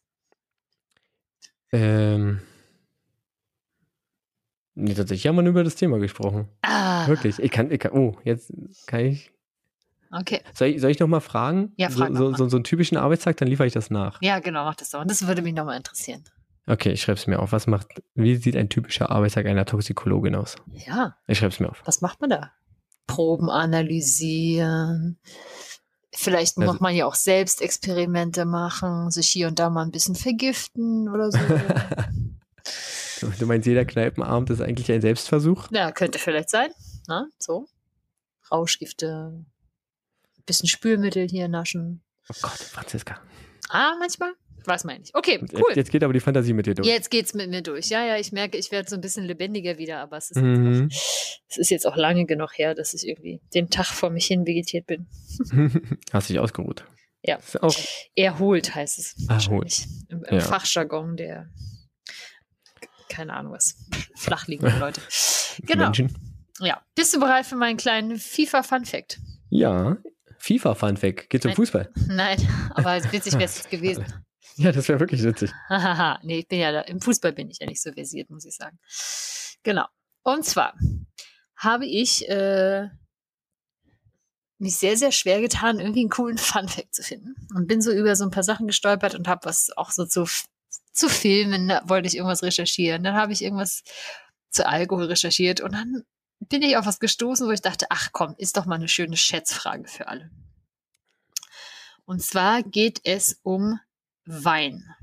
[1.71, 2.41] Ähm,
[4.85, 6.47] nee, tatsächlich haben wir nur über das Thema gesprochen.
[6.61, 7.39] Ah, Wirklich.
[7.39, 8.51] Ich kann, ich kann, oh, jetzt
[8.87, 9.31] kann ich.
[10.11, 10.39] Okay.
[10.53, 11.73] Soll ich, soll ich noch mal fragen?
[11.77, 14.21] Ja, frag so, so, so einen typischen Arbeitstag, dann liefere ich das nach.
[14.21, 15.01] Ja, genau, mach das doch.
[15.01, 16.23] Und das würde mich nochmal interessieren.
[16.67, 17.51] Okay, ich schreibe es mir auf.
[17.51, 20.55] Was macht, wie sieht ein typischer Arbeitstag einer Toxikologin aus?
[20.71, 21.81] Ja, Ich schreibe es mir auf.
[21.85, 22.51] was macht man da?
[23.07, 25.19] Proben analysieren.
[26.13, 29.91] Vielleicht Also- muss man ja auch selbst Experimente machen, sich hier und da mal ein
[29.91, 31.37] bisschen vergiften oder so.
[33.25, 35.67] Du, du meinst, jeder Kneipenabend ist eigentlich ein Selbstversuch?
[35.71, 36.69] ja, könnte vielleicht sein.
[37.07, 37.67] Na, so.
[38.51, 39.33] Rauschgifte,
[40.37, 42.01] ein bisschen Spülmittel hier naschen.
[42.29, 43.19] Oh Gott, Franziska.
[43.69, 44.33] Ah, manchmal?
[44.67, 45.13] Man ja nicht.
[45.13, 45.73] Okay, cool.
[45.75, 46.87] Jetzt geht aber die Fantasie mit dir durch.
[46.87, 47.89] Jetzt geht's mit mir durch.
[47.89, 50.89] Ja, ja, ich merke, ich werde so ein bisschen lebendiger wieder, aber es ist, Mhm.
[50.89, 54.09] jetzt auch, es ist jetzt auch lange genug her, dass ich irgendwie den Tag vor
[54.09, 55.05] mich hin vegetiert bin.
[56.13, 56.83] Hast dich ausgeruht.
[57.21, 57.37] Ja.
[57.61, 57.75] Auch,
[58.15, 59.15] Erholt heißt es.
[59.29, 59.85] Erholt.
[60.09, 60.39] Im, im Ja.
[60.41, 61.49] Fachjargon der,
[63.15, 63.75] keine Ahnung was,
[64.15, 65.01] flachliegenden Leute.
[65.59, 65.85] Genau.
[65.85, 66.13] Menschen.
[66.59, 66.81] Ja.
[66.95, 69.19] Bist du bereit für meinen kleinen FIFA-Fun-Fact?
[69.49, 69.97] Ja.
[70.39, 71.29] FIFA-Fun-Fact.
[71.29, 71.55] Geht zum Nein.
[71.55, 71.91] Fußball.
[72.07, 72.37] Nein,
[72.75, 74.05] aber witzig wäre es gewesen.
[74.57, 75.51] Ja, das wäre wirklich witzig.
[75.67, 78.45] Hahaha, nee, ich bin ja da, im Fußball bin ich ja nicht so versiert, muss
[78.45, 78.79] ich sagen.
[79.63, 79.85] Genau.
[80.23, 80.75] Und zwar
[81.57, 82.87] habe ich äh,
[84.57, 87.35] mich sehr, sehr schwer getan, irgendwie einen coolen Fun-Fact zu finden.
[87.53, 90.25] Und bin so über so ein paar Sachen gestolpert und habe was auch so zu,
[90.95, 93.03] zu Filmen, wollte ich irgendwas recherchieren.
[93.03, 93.83] Dann habe ich irgendwas
[94.49, 96.03] zu Alkohol recherchiert und dann
[96.39, 99.17] bin ich auf was gestoßen, wo ich dachte, ach komm, ist doch mal eine schöne
[99.17, 100.31] Schätzfrage für alle.
[102.05, 103.79] Und zwar geht es um
[104.25, 104.95] Wein.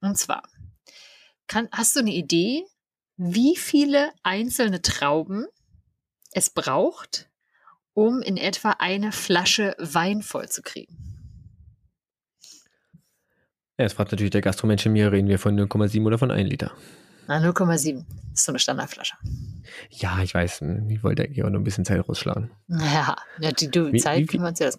[0.00, 0.48] Und zwar,
[1.46, 2.64] kann, hast du eine Idee,
[3.16, 5.46] wie viele einzelne Trauben
[6.32, 7.30] es braucht,
[7.94, 11.15] um in etwa eine Flasche Wein vollzukriegen?
[13.78, 16.48] Ja, jetzt fragt natürlich der Gastromensch in mir, reden wir von 0,7 oder von 1
[16.48, 16.72] Liter.
[17.28, 18.04] Na, 0,7.
[18.32, 19.16] ist so eine Standardflasche.
[19.90, 20.60] Ja, ich weiß.
[20.60, 22.50] hm, Ich wollte eigentlich auch nur ein bisschen Zeit rausschlagen.
[22.68, 24.70] Ja, ja die, die Wie- Zeit wie können wir uns ja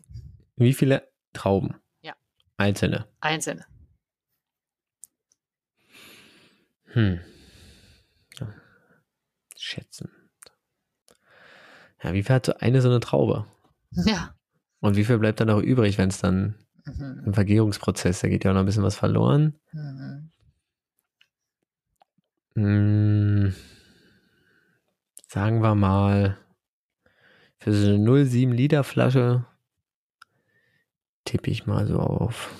[0.55, 1.75] Wie viele Trauben?
[2.01, 2.15] Ja.
[2.57, 3.05] Einzelne.
[3.19, 3.65] einzelne.
[6.93, 7.19] Hm.
[8.39, 8.53] Ja.
[9.57, 10.09] Schätzen.
[12.01, 13.45] Ja, wie viel hat so eine so eine Traube?
[13.91, 14.33] Ja.
[14.79, 16.55] Und wie viel bleibt dann noch übrig, wenn es dann
[16.87, 17.23] Mhm.
[17.25, 19.55] im Vergärungsprozess, da geht ja auch noch ein bisschen was verloren.
[19.71, 20.31] Mhm.
[22.55, 23.53] Hm,
[25.27, 26.37] sagen wir mal,
[27.59, 29.45] für so eine 0,7 Liter Flasche
[31.25, 32.55] tippe ich mal so auf.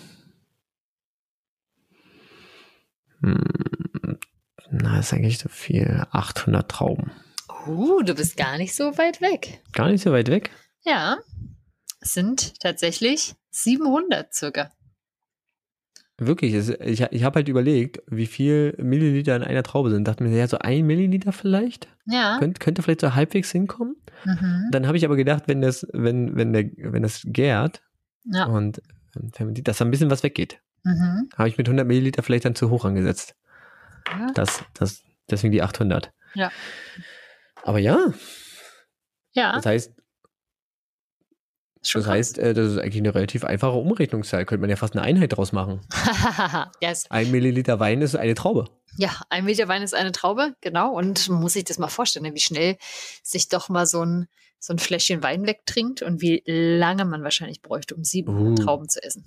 [3.22, 4.20] Hm,
[4.70, 6.06] na, ist eigentlich so viel.
[6.12, 7.12] 800 Trauben.
[7.66, 9.62] Uh, du bist gar nicht so weit weg.
[9.74, 10.52] Gar nicht so weit weg.
[10.84, 11.18] Ja,
[12.14, 14.72] sind tatsächlich 700 circa.
[16.20, 20.08] Wirklich, ich, ich habe halt überlegt, wie viel Milliliter in einer Traube sind.
[20.08, 21.88] Dachte mir, ja, so ein Milliliter vielleicht?
[22.06, 22.38] Ja.
[22.40, 23.96] Könnt, könnte vielleicht so halbwegs hinkommen.
[24.26, 24.70] Mhm.
[24.72, 27.84] Dann habe ich aber gedacht, wenn das, wenn, wenn der, wenn das gärt
[28.26, 28.46] Ja.
[28.46, 28.82] und
[29.16, 30.60] ähm, fermentiert, dass da ein bisschen was weggeht.
[30.84, 31.30] Mhm.
[31.38, 33.36] Habe ich mit 100 Milliliter vielleicht dann zu hoch angesetzt.
[34.08, 34.32] Ja.
[34.34, 36.12] Das, das, deswegen die 800.
[36.34, 36.52] Ja.
[37.62, 38.12] Aber ja,
[39.34, 39.54] ja.
[39.54, 39.94] das heißt,
[41.94, 44.46] das heißt, äh, das ist eigentlich eine relativ einfache Umrechnungszahl.
[44.46, 45.82] Könnte man ja fast eine Einheit draus machen.
[46.82, 47.06] yes.
[47.10, 48.66] Ein Milliliter Wein ist eine Traube.
[48.98, 50.92] Ja, ein Meter Wein ist eine Traube, genau.
[50.94, 52.78] Und man muss sich das mal vorstellen, ne, wie schnell
[53.24, 54.28] sich doch mal so ein,
[54.60, 58.56] so ein Fläschchen Wein wegtrinkt und wie lange man wahrscheinlich bräuchte, um sieben Uh.
[58.56, 59.26] Trauben zu essen.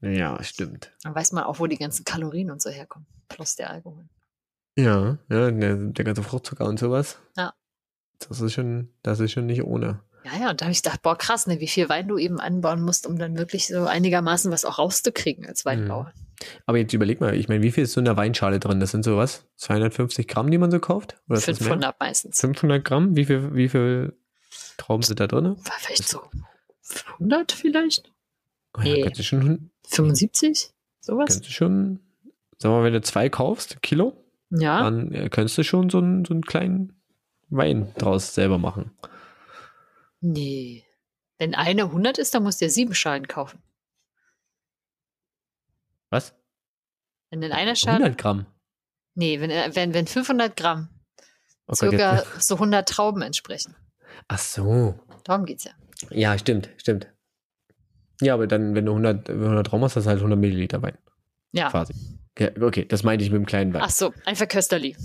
[0.00, 0.92] Ja, stimmt.
[1.02, 3.06] Dann weiß man auch, wo die ganzen Kalorien und so herkommen.
[3.28, 4.08] Plus der Alkohol.
[4.76, 7.18] Ja, ja, der, der ganze Fruchtzucker und sowas.
[7.36, 7.52] Ja.
[8.20, 10.00] Das ist schon, das ist schon nicht ohne.
[10.32, 12.40] Ja, ja, und da habe ich gedacht, boah, krass, ne, wie viel Wein du eben
[12.40, 16.12] anbauen musst, um dann wirklich so einigermaßen was auch rauszukriegen als Weinbauer.
[16.66, 18.78] Aber jetzt überleg mal, ich meine, wie viel ist so in der Weinschale drin?
[18.80, 19.44] Das sind so was?
[19.56, 21.16] 250 Gramm, die man so kauft?
[21.28, 21.68] Oder ist das mehr?
[21.70, 22.40] 500 meistens.
[22.40, 23.16] 500 Gramm?
[23.16, 24.16] Wie viel, wie viel
[24.76, 25.56] Trauben sind da drin?
[25.80, 26.20] Vielleicht so
[27.14, 28.12] 100 vielleicht?
[28.76, 29.22] Oh ja, Nee.
[29.22, 30.70] schon, 75?
[31.00, 31.28] Sowas?
[31.28, 32.00] kannst du schon,
[32.58, 34.82] sag mal, wenn du zwei kaufst, Kilo, Ja.
[34.82, 36.92] dann äh, könntest du schon so einen, so einen kleinen
[37.48, 38.92] Wein draus selber machen.
[40.20, 40.84] Nee.
[41.38, 43.62] Wenn eine 100 ist, dann musst du ja sieben Schalen kaufen.
[46.10, 46.34] Was?
[47.30, 47.98] Wenn in einer Schale.
[47.98, 48.46] 100 Gramm?
[49.14, 50.88] Nee, wenn, äh, wenn, wenn 500 Gramm
[51.66, 53.76] Oh Gott, circa jetzt, so 100 Trauben entsprechen.
[54.28, 54.98] ach so.
[55.24, 55.72] Darum geht's ja.
[56.10, 57.08] Ja, stimmt, stimmt.
[58.20, 60.96] Ja, aber dann, wenn du 100, 100 Trauben hast, hast du halt 100 Milliliter Wein.
[61.52, 61.70] Ja.
[61.70, 61.94] Quasi.
[62.38, 63.82] Ja, okay, das meinte ich mit dem kleinen Wein.
[63.84, 64.96] Ach so, ein Verkösterli.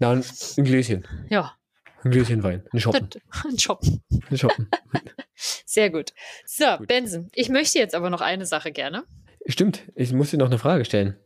[0.00, 1.06] Na, ein Gläschen.
[1.30, 1.56] Ja.
[2.04, 2.64] Ein Gläschen Wein.
[2.72, 3.08] Ein Shoppen.
[3.44, 4.02] Ein Shoppen.
[4.30, 4.68] Ein Shoppen.
[5.66, 6.12] Sehr gut.
[6.46, 6.86] So, Gut.
[6.88, 9.04] Benson, ich möchte jetzt aber noch eine Sache gerne.
[9.46, 11.16] Stimmt, ich muss dir noch eine Frage stellen.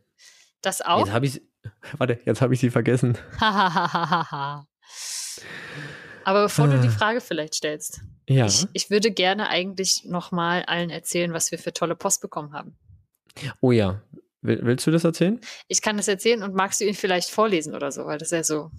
[0.63, 1.01] Das auch.
[1.05, 1.43] Jetzt habe ich
[1.99, 3.19] Warte, jetzt habe ich sie vergessen.
[6.25, 6.93] Aber bevor du die Ah.
[6.93, 8.47] Frage vielleicht stellst, Ja.
[8.47, 12.77] ich, ich würde gerne eigentlich nochmal allen erzählen, was wir für tolle Post bekommen haben.
[13.61, 14.03] Oh ja.
[14.41, 15.41] Will, willst du das erzählen?
[15.67, 18.45] Ich kann das erzählen und magst du ihn vielleicht vorlesen oder so, weil das ja
[18.45, 18.71] so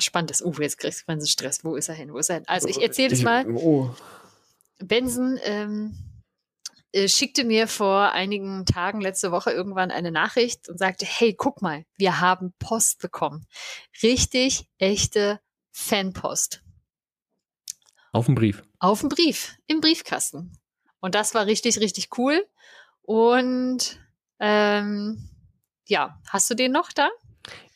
[0.00, 0.42] spannend ist.
[0.42, 1.64] Uh, jetzt kriegst du ganzen Stress.
[1.64, 2.12] Wo ist er hin?
[2.12, 2.44] Wo ist er hin?
[2.46, 3.46] Also ich erzähle das mal.
[3.48, 3.90] Oh.
[4.78, 5.96] Benson ähm,
[6.92, 11.60] äh, schickte mir vor einigen Tagen letzte Woche irgendwann eine Nachricht und sagte, hey, guck
[11.60, 13.46] mal, wir haben Post bekommen.
[14.02, 15.40] Richtig echte
[15.72, 16.62] Fanpost.
[18.12, 18.62] Auf dem Brief.
[18.78, 20.56] Auf dem Brief, im Briefkasten.
[21.00, 22.46] Und das war richtig, richtig cool.
[23.02, 24.00] Und
[24.40, 25.28] ähm,
[25.86, 27.10] ja, hast du den noch da?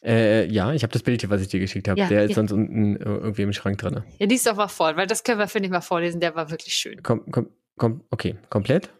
[0.03, 2.01] Äh, ja, ich habe das Bild hier, was ich dir geschickt habe.
[2.01, 2.37] Ja, der ist ja.
[2.37, 4.03] sonst unten äh, irgendwie im Schrank drin.
[4.19, 6.21] Ja, lies doch mal vor, weil das können wir, finde ich, mal vorlesen.
[6.21, 7.03] Der war wirklich schön.
[7.03, 8.91] Komm, komm, komm, okay, komplett?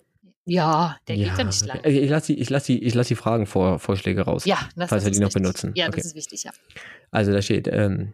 [0.45, 1.79] Ja, der ja, geht ja nicht lang.
[1.79, 2.01] okay.
[2.01, 4.45] Ich lasse die, ich lass die, ich lass die Fragen vor, Vorschläge raus.
[4.45, 5.43] Ja, das, falls das wir die ist noch wichtig.
[5.43, 5.73] benutzen.
[5.75, 5.97] Ja, Okay.
[5.97, 6.51] das ist wichtig, ja.
[7.11, 8.13] Also da steht, ähm,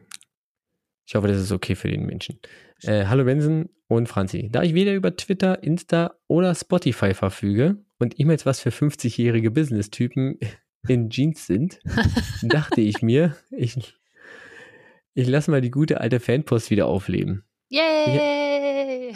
[1.07, 2.39] ich hoffe, das ist okay für den Menschen.
[2.83, 4.49] Äh, Hallo Benson und Franzi.
[4.51, 10.39] Da ich weder über Twitter, Insta oder Spotify verfüge und E-Mails was für 50-jährige Business-Typen
[10.89, 11.81] in Jeans sind,
[12.43, 13.95] dachte ich mir, ich,
[15.15, 17.45] ich lasse mal die gute alte Fanpost wieder aufleben.
[17.69, 19.15] Yay!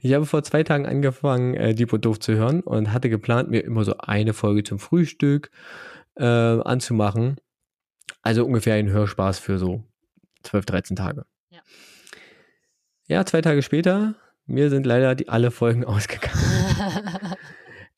[0.00, 3.50] Ich habe vor zwei Tagen angefangen, äh, Deep und Doof zu hören und hatte geplant,
[3.50, 5.50] mir immer so eine Folge zum Frühstück
[6.16, 7.36] äh, anzumachen.
[8.22, 9.84] Also ungefähr ein Hörspaß für so
[10.42, 11.24] 12, 13 Tage.
[11.50, 11.60] Ja.
[13.06, 16.38] Ja, zwei Tage später, mir sind leider die, alle Folgen ausgegangen.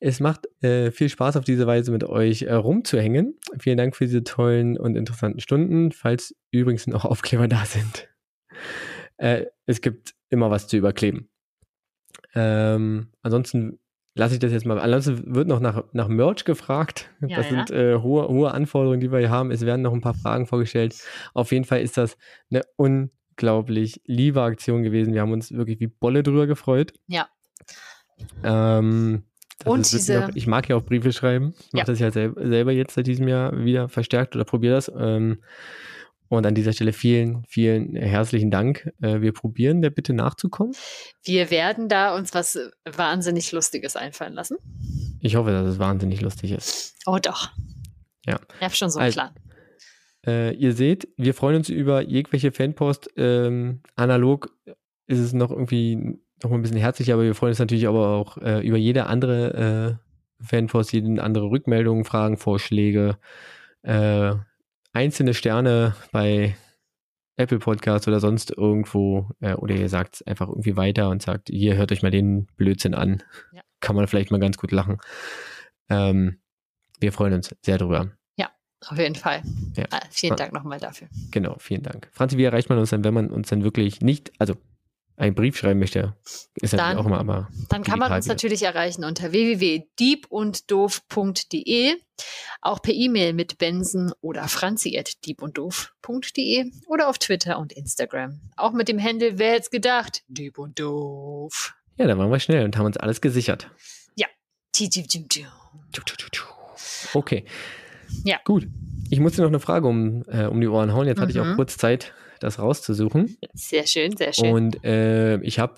[0.05, 3.39] Es macht äh, viel Spaß auf diese Weise mit euch äh, rumzuhängen.
[3.57, 8.09] Vielen Dank für diese tollen und interessanten Stunden, falls übrigens noch Aufkleber da sind.
[9.15, 11.29] Äh, es gibt immer was zu überkleben.
[12.35, 13.79] Ähm, ansonsten
[14.13, 14.77] lasse ich das jetzt mal.
[14.77, 17.09] Ansonsten wird noch nach, nach Merch gefragt.
[17.21, 17.65] Ja, das ja.
[17.65, 19.51] sind äh, hohe, hohe Anforderungen, die wir hier haben.
[19.51, 20.97] Es werden noch ein paar Fragen vorgestellt.
[21.33, 22.17] Auf jeden Fall ist das
[22.51, 25.13] eine unglaublich liebe Aktion gewesen.
[25.13, 26.91] Wir haben uns wirklich wie Bolle drüber gefreut.
[27.07, 27.29] Ja.
[28.43, 29.23] Ähm,
[29.59, 31.53] das Und diese- auch, ich mag ja auch Briefe schreiben.
[31.67, 31.85] Ich mache Ja.
[31.85, 34.91] das ja sel selber jetzt seit diesem Jahr wieder verstärkt oder probiere das.
[34.97, 35.43] Ähm,
[36.29, 38.89] und an dieser Stelle vielen, vielen herzlichen Dank.
[39.01, 40.73] Äh, wir probieren der Bitte nachzukommen.
[41.23, 42.57] Wir werden da uns was
[42.91, 44.57] wahnsinnig Lustiges einfallen lassen.
[45.19, 46.95] Ich hoffe, dass es wahnsinnig lustig ist.
[47.05, 47.51] Oh doch.
[48.25, 48.39] Ja.
[48.57, 49.31] Ich habe schon so einen Also, Plan.
[50.25, 53.09] Äh, ihr seht, wir freuen uns über jegliche Fanpost.
[53.17, 54.49] Ähm, analog
[55.05, 58.09] ist es noch irgendwie noch mal ein bisschen herzlicher, aber wir freuen uns natürlich aber
[58.09, 59.99] auch äh, über jede andere
[60.41, 63.17] äh, Fanpost, jede andere Rückmeldung, Fragen, Vorschläge,
[63.83, 64.33] äh,
[64.91, 66.55] einzelne Sterne bei
[67.37, 69.29] Apple Podcast oder sonst irgendwo.
[69.39, 72.47] Äh, oder ihr sagt es einfach irgendwie weiter und sagt, hier hört euch mal den
[72.57, 73.23] Blödsinn an.
[73.53, 73.61] Ja.
[73.79, 74.97] Kann man vielleicht mal ganz gut lachen.
[75.89, 76.39] Ähm,
[76.99, 78.11] wir freuen uns sehr drüber.
[78.89, 79.41] Auf jeden Fall.
[79.75, 79.85] Ja.
[79.91, 80.35] Ah, vielen.
[80.35, 81.07] Dank nochmal dafür.
[81.31, 82.09] Genau, vielen Dank.
[82.11, 84.55] Franzi, wie erreicht man uns denn, wenn man uns dann wirklich nicht, also
[85.15, 86.15] einen Brief schreiben möchte?
[86.55, 88.33] Ist natürlich Dann- auch immer, aber Dann kann man uns wieder.
[88.35, 91.95] natürlich erreichen unter www.diebunddoof.de,
[92.61, 98.39] auch per E-Mail mit benson oder franzi at diebunddoof.de oder auf Twitter und Instagram.
[98.55, 101.75] Auch mit dem Handle, wer hätte gedacht, Dieb und Doof.
[101.97, 103.69] Ja, dann waren wir schnell und haben uns alles gesichert.
[105.91, 106.45] Tschu.
[107.13, 107.45] Okay.
[108.23, 108.37] Ja.
[108.45, 108.67] Gut.
[109.11, 111.05] Ich musste noch eine Frage um, äh, um die Ohren hauen.
[111.05, 111.55] Jetzt hatte ich auch Mhm.
[111.55, 112.13] kurz Zeit,
[112.43, 113.37] das rauszusuchen.
[113.53, 114.53] Sehr schön, sehr schön.
[114.53, 115.75] Und äh, ich habe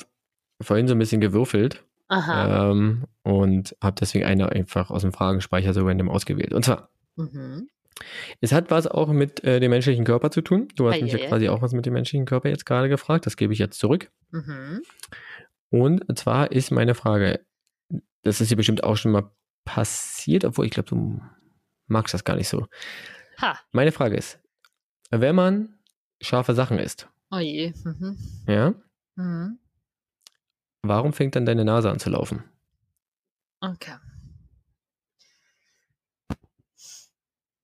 [0.61, 2.71] vorhin so ein bisschen gewürfelt Aha.
[2.71, 6.53] ähm, und habe deswegen eine einfach aus dem Fragenspeicher so random ausgewählt.
[6.53, 7.69] Und zwar, Mhm.
[8.41, 10.67] Es hat was auch mit äh, dem menschlichen Körper zu tun.
[10.75, 11.27] Du hast Ah, mich ja.
[11.29, 13.25] quasi auch was mit dem menschlichen Körper jetzt gerade gefragt.
[13.25, 14.11] Das gebe ich jetzt zurück.
[14.31, 14.81] Mhm.
[15.69, 17.45] Und zwar ist meine Frage,
[18.23, 19.31] das ist dir bestimmt auch schon mal
[19.63, 21.21] passiert, obwohl ich glaube, du
[21.87, 22.67] magst das gar nicht so.
[23.41, 23.57] Ha.
[23.71, 24.39] Meine Frage ist,
[25.11, 25.74] wenn man
[26.25, 27.73] scharfe Sachen isst, Oh je.
[27.83, 28.17] Mhm.
[28.47, 28.73] ja,
[29.15, 29.59] Mhm.
[30.83, 32.43] warum fängt dann deine Nase an zu laufen?
[33.61, 33.95] Okay.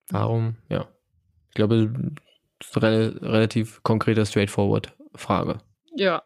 [0.09, 0.55] Warum?
[0.69, 0.87] Ja.
[1.49, 1.91] Ich glaube,
[2.59, 5.59] das ist eine rel relativ konkrete, straightforward Frage.
[5.95, 6.23] Ja.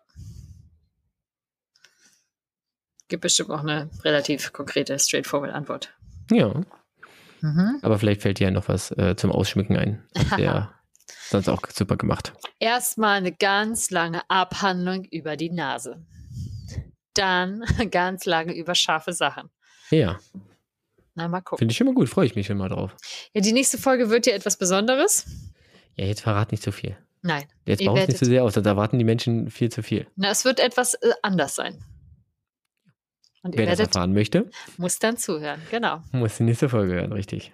[3.07, 5.93] Gibt bestimmt auch eine relativ konkrete, straightforward Antwort.
[6.31, 6.61] Ja,
[7.41, 7.79] Mhm.
[7.83, 10.03] aber vielleicht fällt dir ja noch was äh, zum Ausschmücken ein.
[10.35, 10.69] Wäre
[11.29, 12.33] sonst auch super gemacht.
[12.59, 16.05] Erstmal eine ganz lange Abhandlung über die Nase.
[17.13, 19.49] Dann ganz lange über scharfe Sachen.
[19.89, 20.19] Ja,
[21.13, 21.59] Na, mal gucken.
[21.59, 22.95] finde ich schon mal gut, freue ich mich schon mal drauf.
[23.33, 25.25] Ja, die nächste Folge wird ja etwas Besonderes.
[25.95, 26.97] Ja, jetzt verrat nicht so viel.
[27.21, 27.45] Nein.
[27.65, 30.07] Jetzt Ihr baust nicht so sehr aus, sonst erwarten die Menschen viel zu viel.
[30.15, 31.83] Na, es wird etwas äh, anders sein.
[33.43, 35.61] Und Wer das erfahren möchte, muss dann zuhören.
[35.69, 36.01] Genau.
[36.11, 37.53] muss die nächste Folge hören, richtig.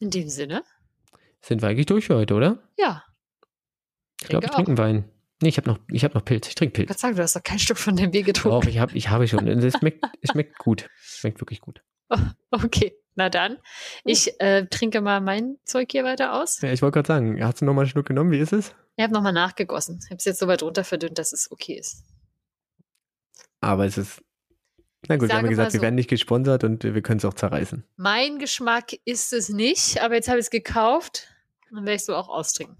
[0.00, 0.64] In dem Sinne,
[1.42, 2.58] Sind wir eigentlich durch für heute, oder?
[2.78, 3.04] ja.
[4.22, 5.10] Ich glaube, ich trinke einen Wein.
[5.40, 6.46] Nee, ich habe noch, ich hab noch Pilz.
[6.46, 6.88] Ich trinke Ich Pilz.
[6.88, 8.68] kann sagen, du hast doch kein Stück von dem Bier Doch, getrunken.
[8.68, 9.48] ich habe ich habe schon.
[9.48, 10.90] Es schmeckt, es schmeckt gut.
[11.00, 11.82] Schmeckt wirklich gut.
[12.10, 12.18] Oh,
[12.50, 13.56] okay, na dann.
[14.04, 16.60] Ich äh, trinke mal mein Zeug hier weiter aus.
[16.60, 18.30] Ja, ich wollte gerade sagen, hast du noch mal einen Schluck genommen?
[18.30, 18.74] Wie ist es?
[18.96, 20.00] Ich habe nochmal nachgegossen.
[20.04, 22.04] Ich habe es jetzt so weit runter verdünnt, dass es okay ist.
[23.62, 24.22] Aber es ist.
[25.08, 25.82] Na gut, wir haben gesagt, mal wir so.
[25.82, 27.84] werden nicht gesponsert und wir können es auch zerreißen.
[27.96, 31.29] Mein Geschmack ist es nicht, aber jetzt habe ich es gekauft.
[31.70, 32.76] Dann werde ich so auch austrinken.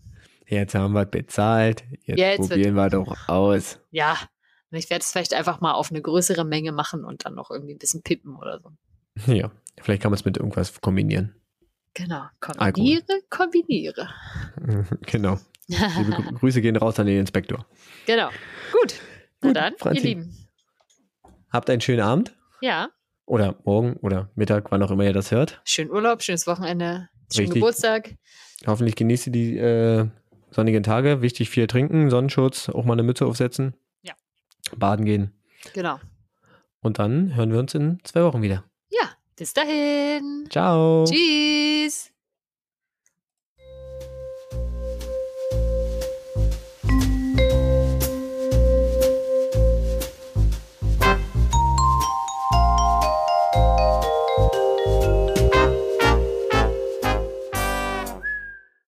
[0.46, 1.84] Jetzt haben wir bezahlt.
[2.04, 3.78] Jetzt, Jetzt wird- probieren wir doch aus.
[3.90, 4.16] Ja,
[4.70, 7.50] und ich werde es vielleicht einfach mal auf eine größere Menge machen und dann noch
[7.50, 8.72] irgendwie ein bisschen pippen oder so.
[9.32, 11.34] Ja, vielleicht kann man es mit irgendwas kombinieren.
[11.94, 12.22] Genau.
[12.40, 14.08] Kombiniere, kombiniere.
[15.02, 15.38] genau.
[15.66, 17.64] Liebe Grü- Grüße gehen raus an den Inspektor.
[18.06, 18.28] genau.
[18.72, 18.94] Gut.
[19.40, 19.98] Na Gut, dann, Franzi.
[19.98, 20.48] ihr Lieben.
[21.52, 22.90] Habt einen schönen Abend Ja,
[23.26, 25.60] oder morgen oder Mittag, wann auch immer ihr das hört.
[25.64, 27.54] schönen Urlaub, schönes Wochenende, schönen.
[27.54, 28.14] Geburtstag.
[28.66, 30.06] Hoffentlich genießt ihr die äh,
[30.50, 31.22] sonnigen Tage.
[31.22, 33.74] Wichtig viel trinken, Sonnenschutz, auch mal eine Mütze aufsetzen.
[34.02, 34.14] Ja.
[34.76, 35.32] Baden gehen.
[35.74, 35.98] Genau.
[36.82, 38.64] Und dann hören wir uns in zwei Wochen wieder.
[38.90, 40.46] Ja, bis dahin.
[40.50, 41.04] Ciao.
[41.04, 42.10] Tschüss.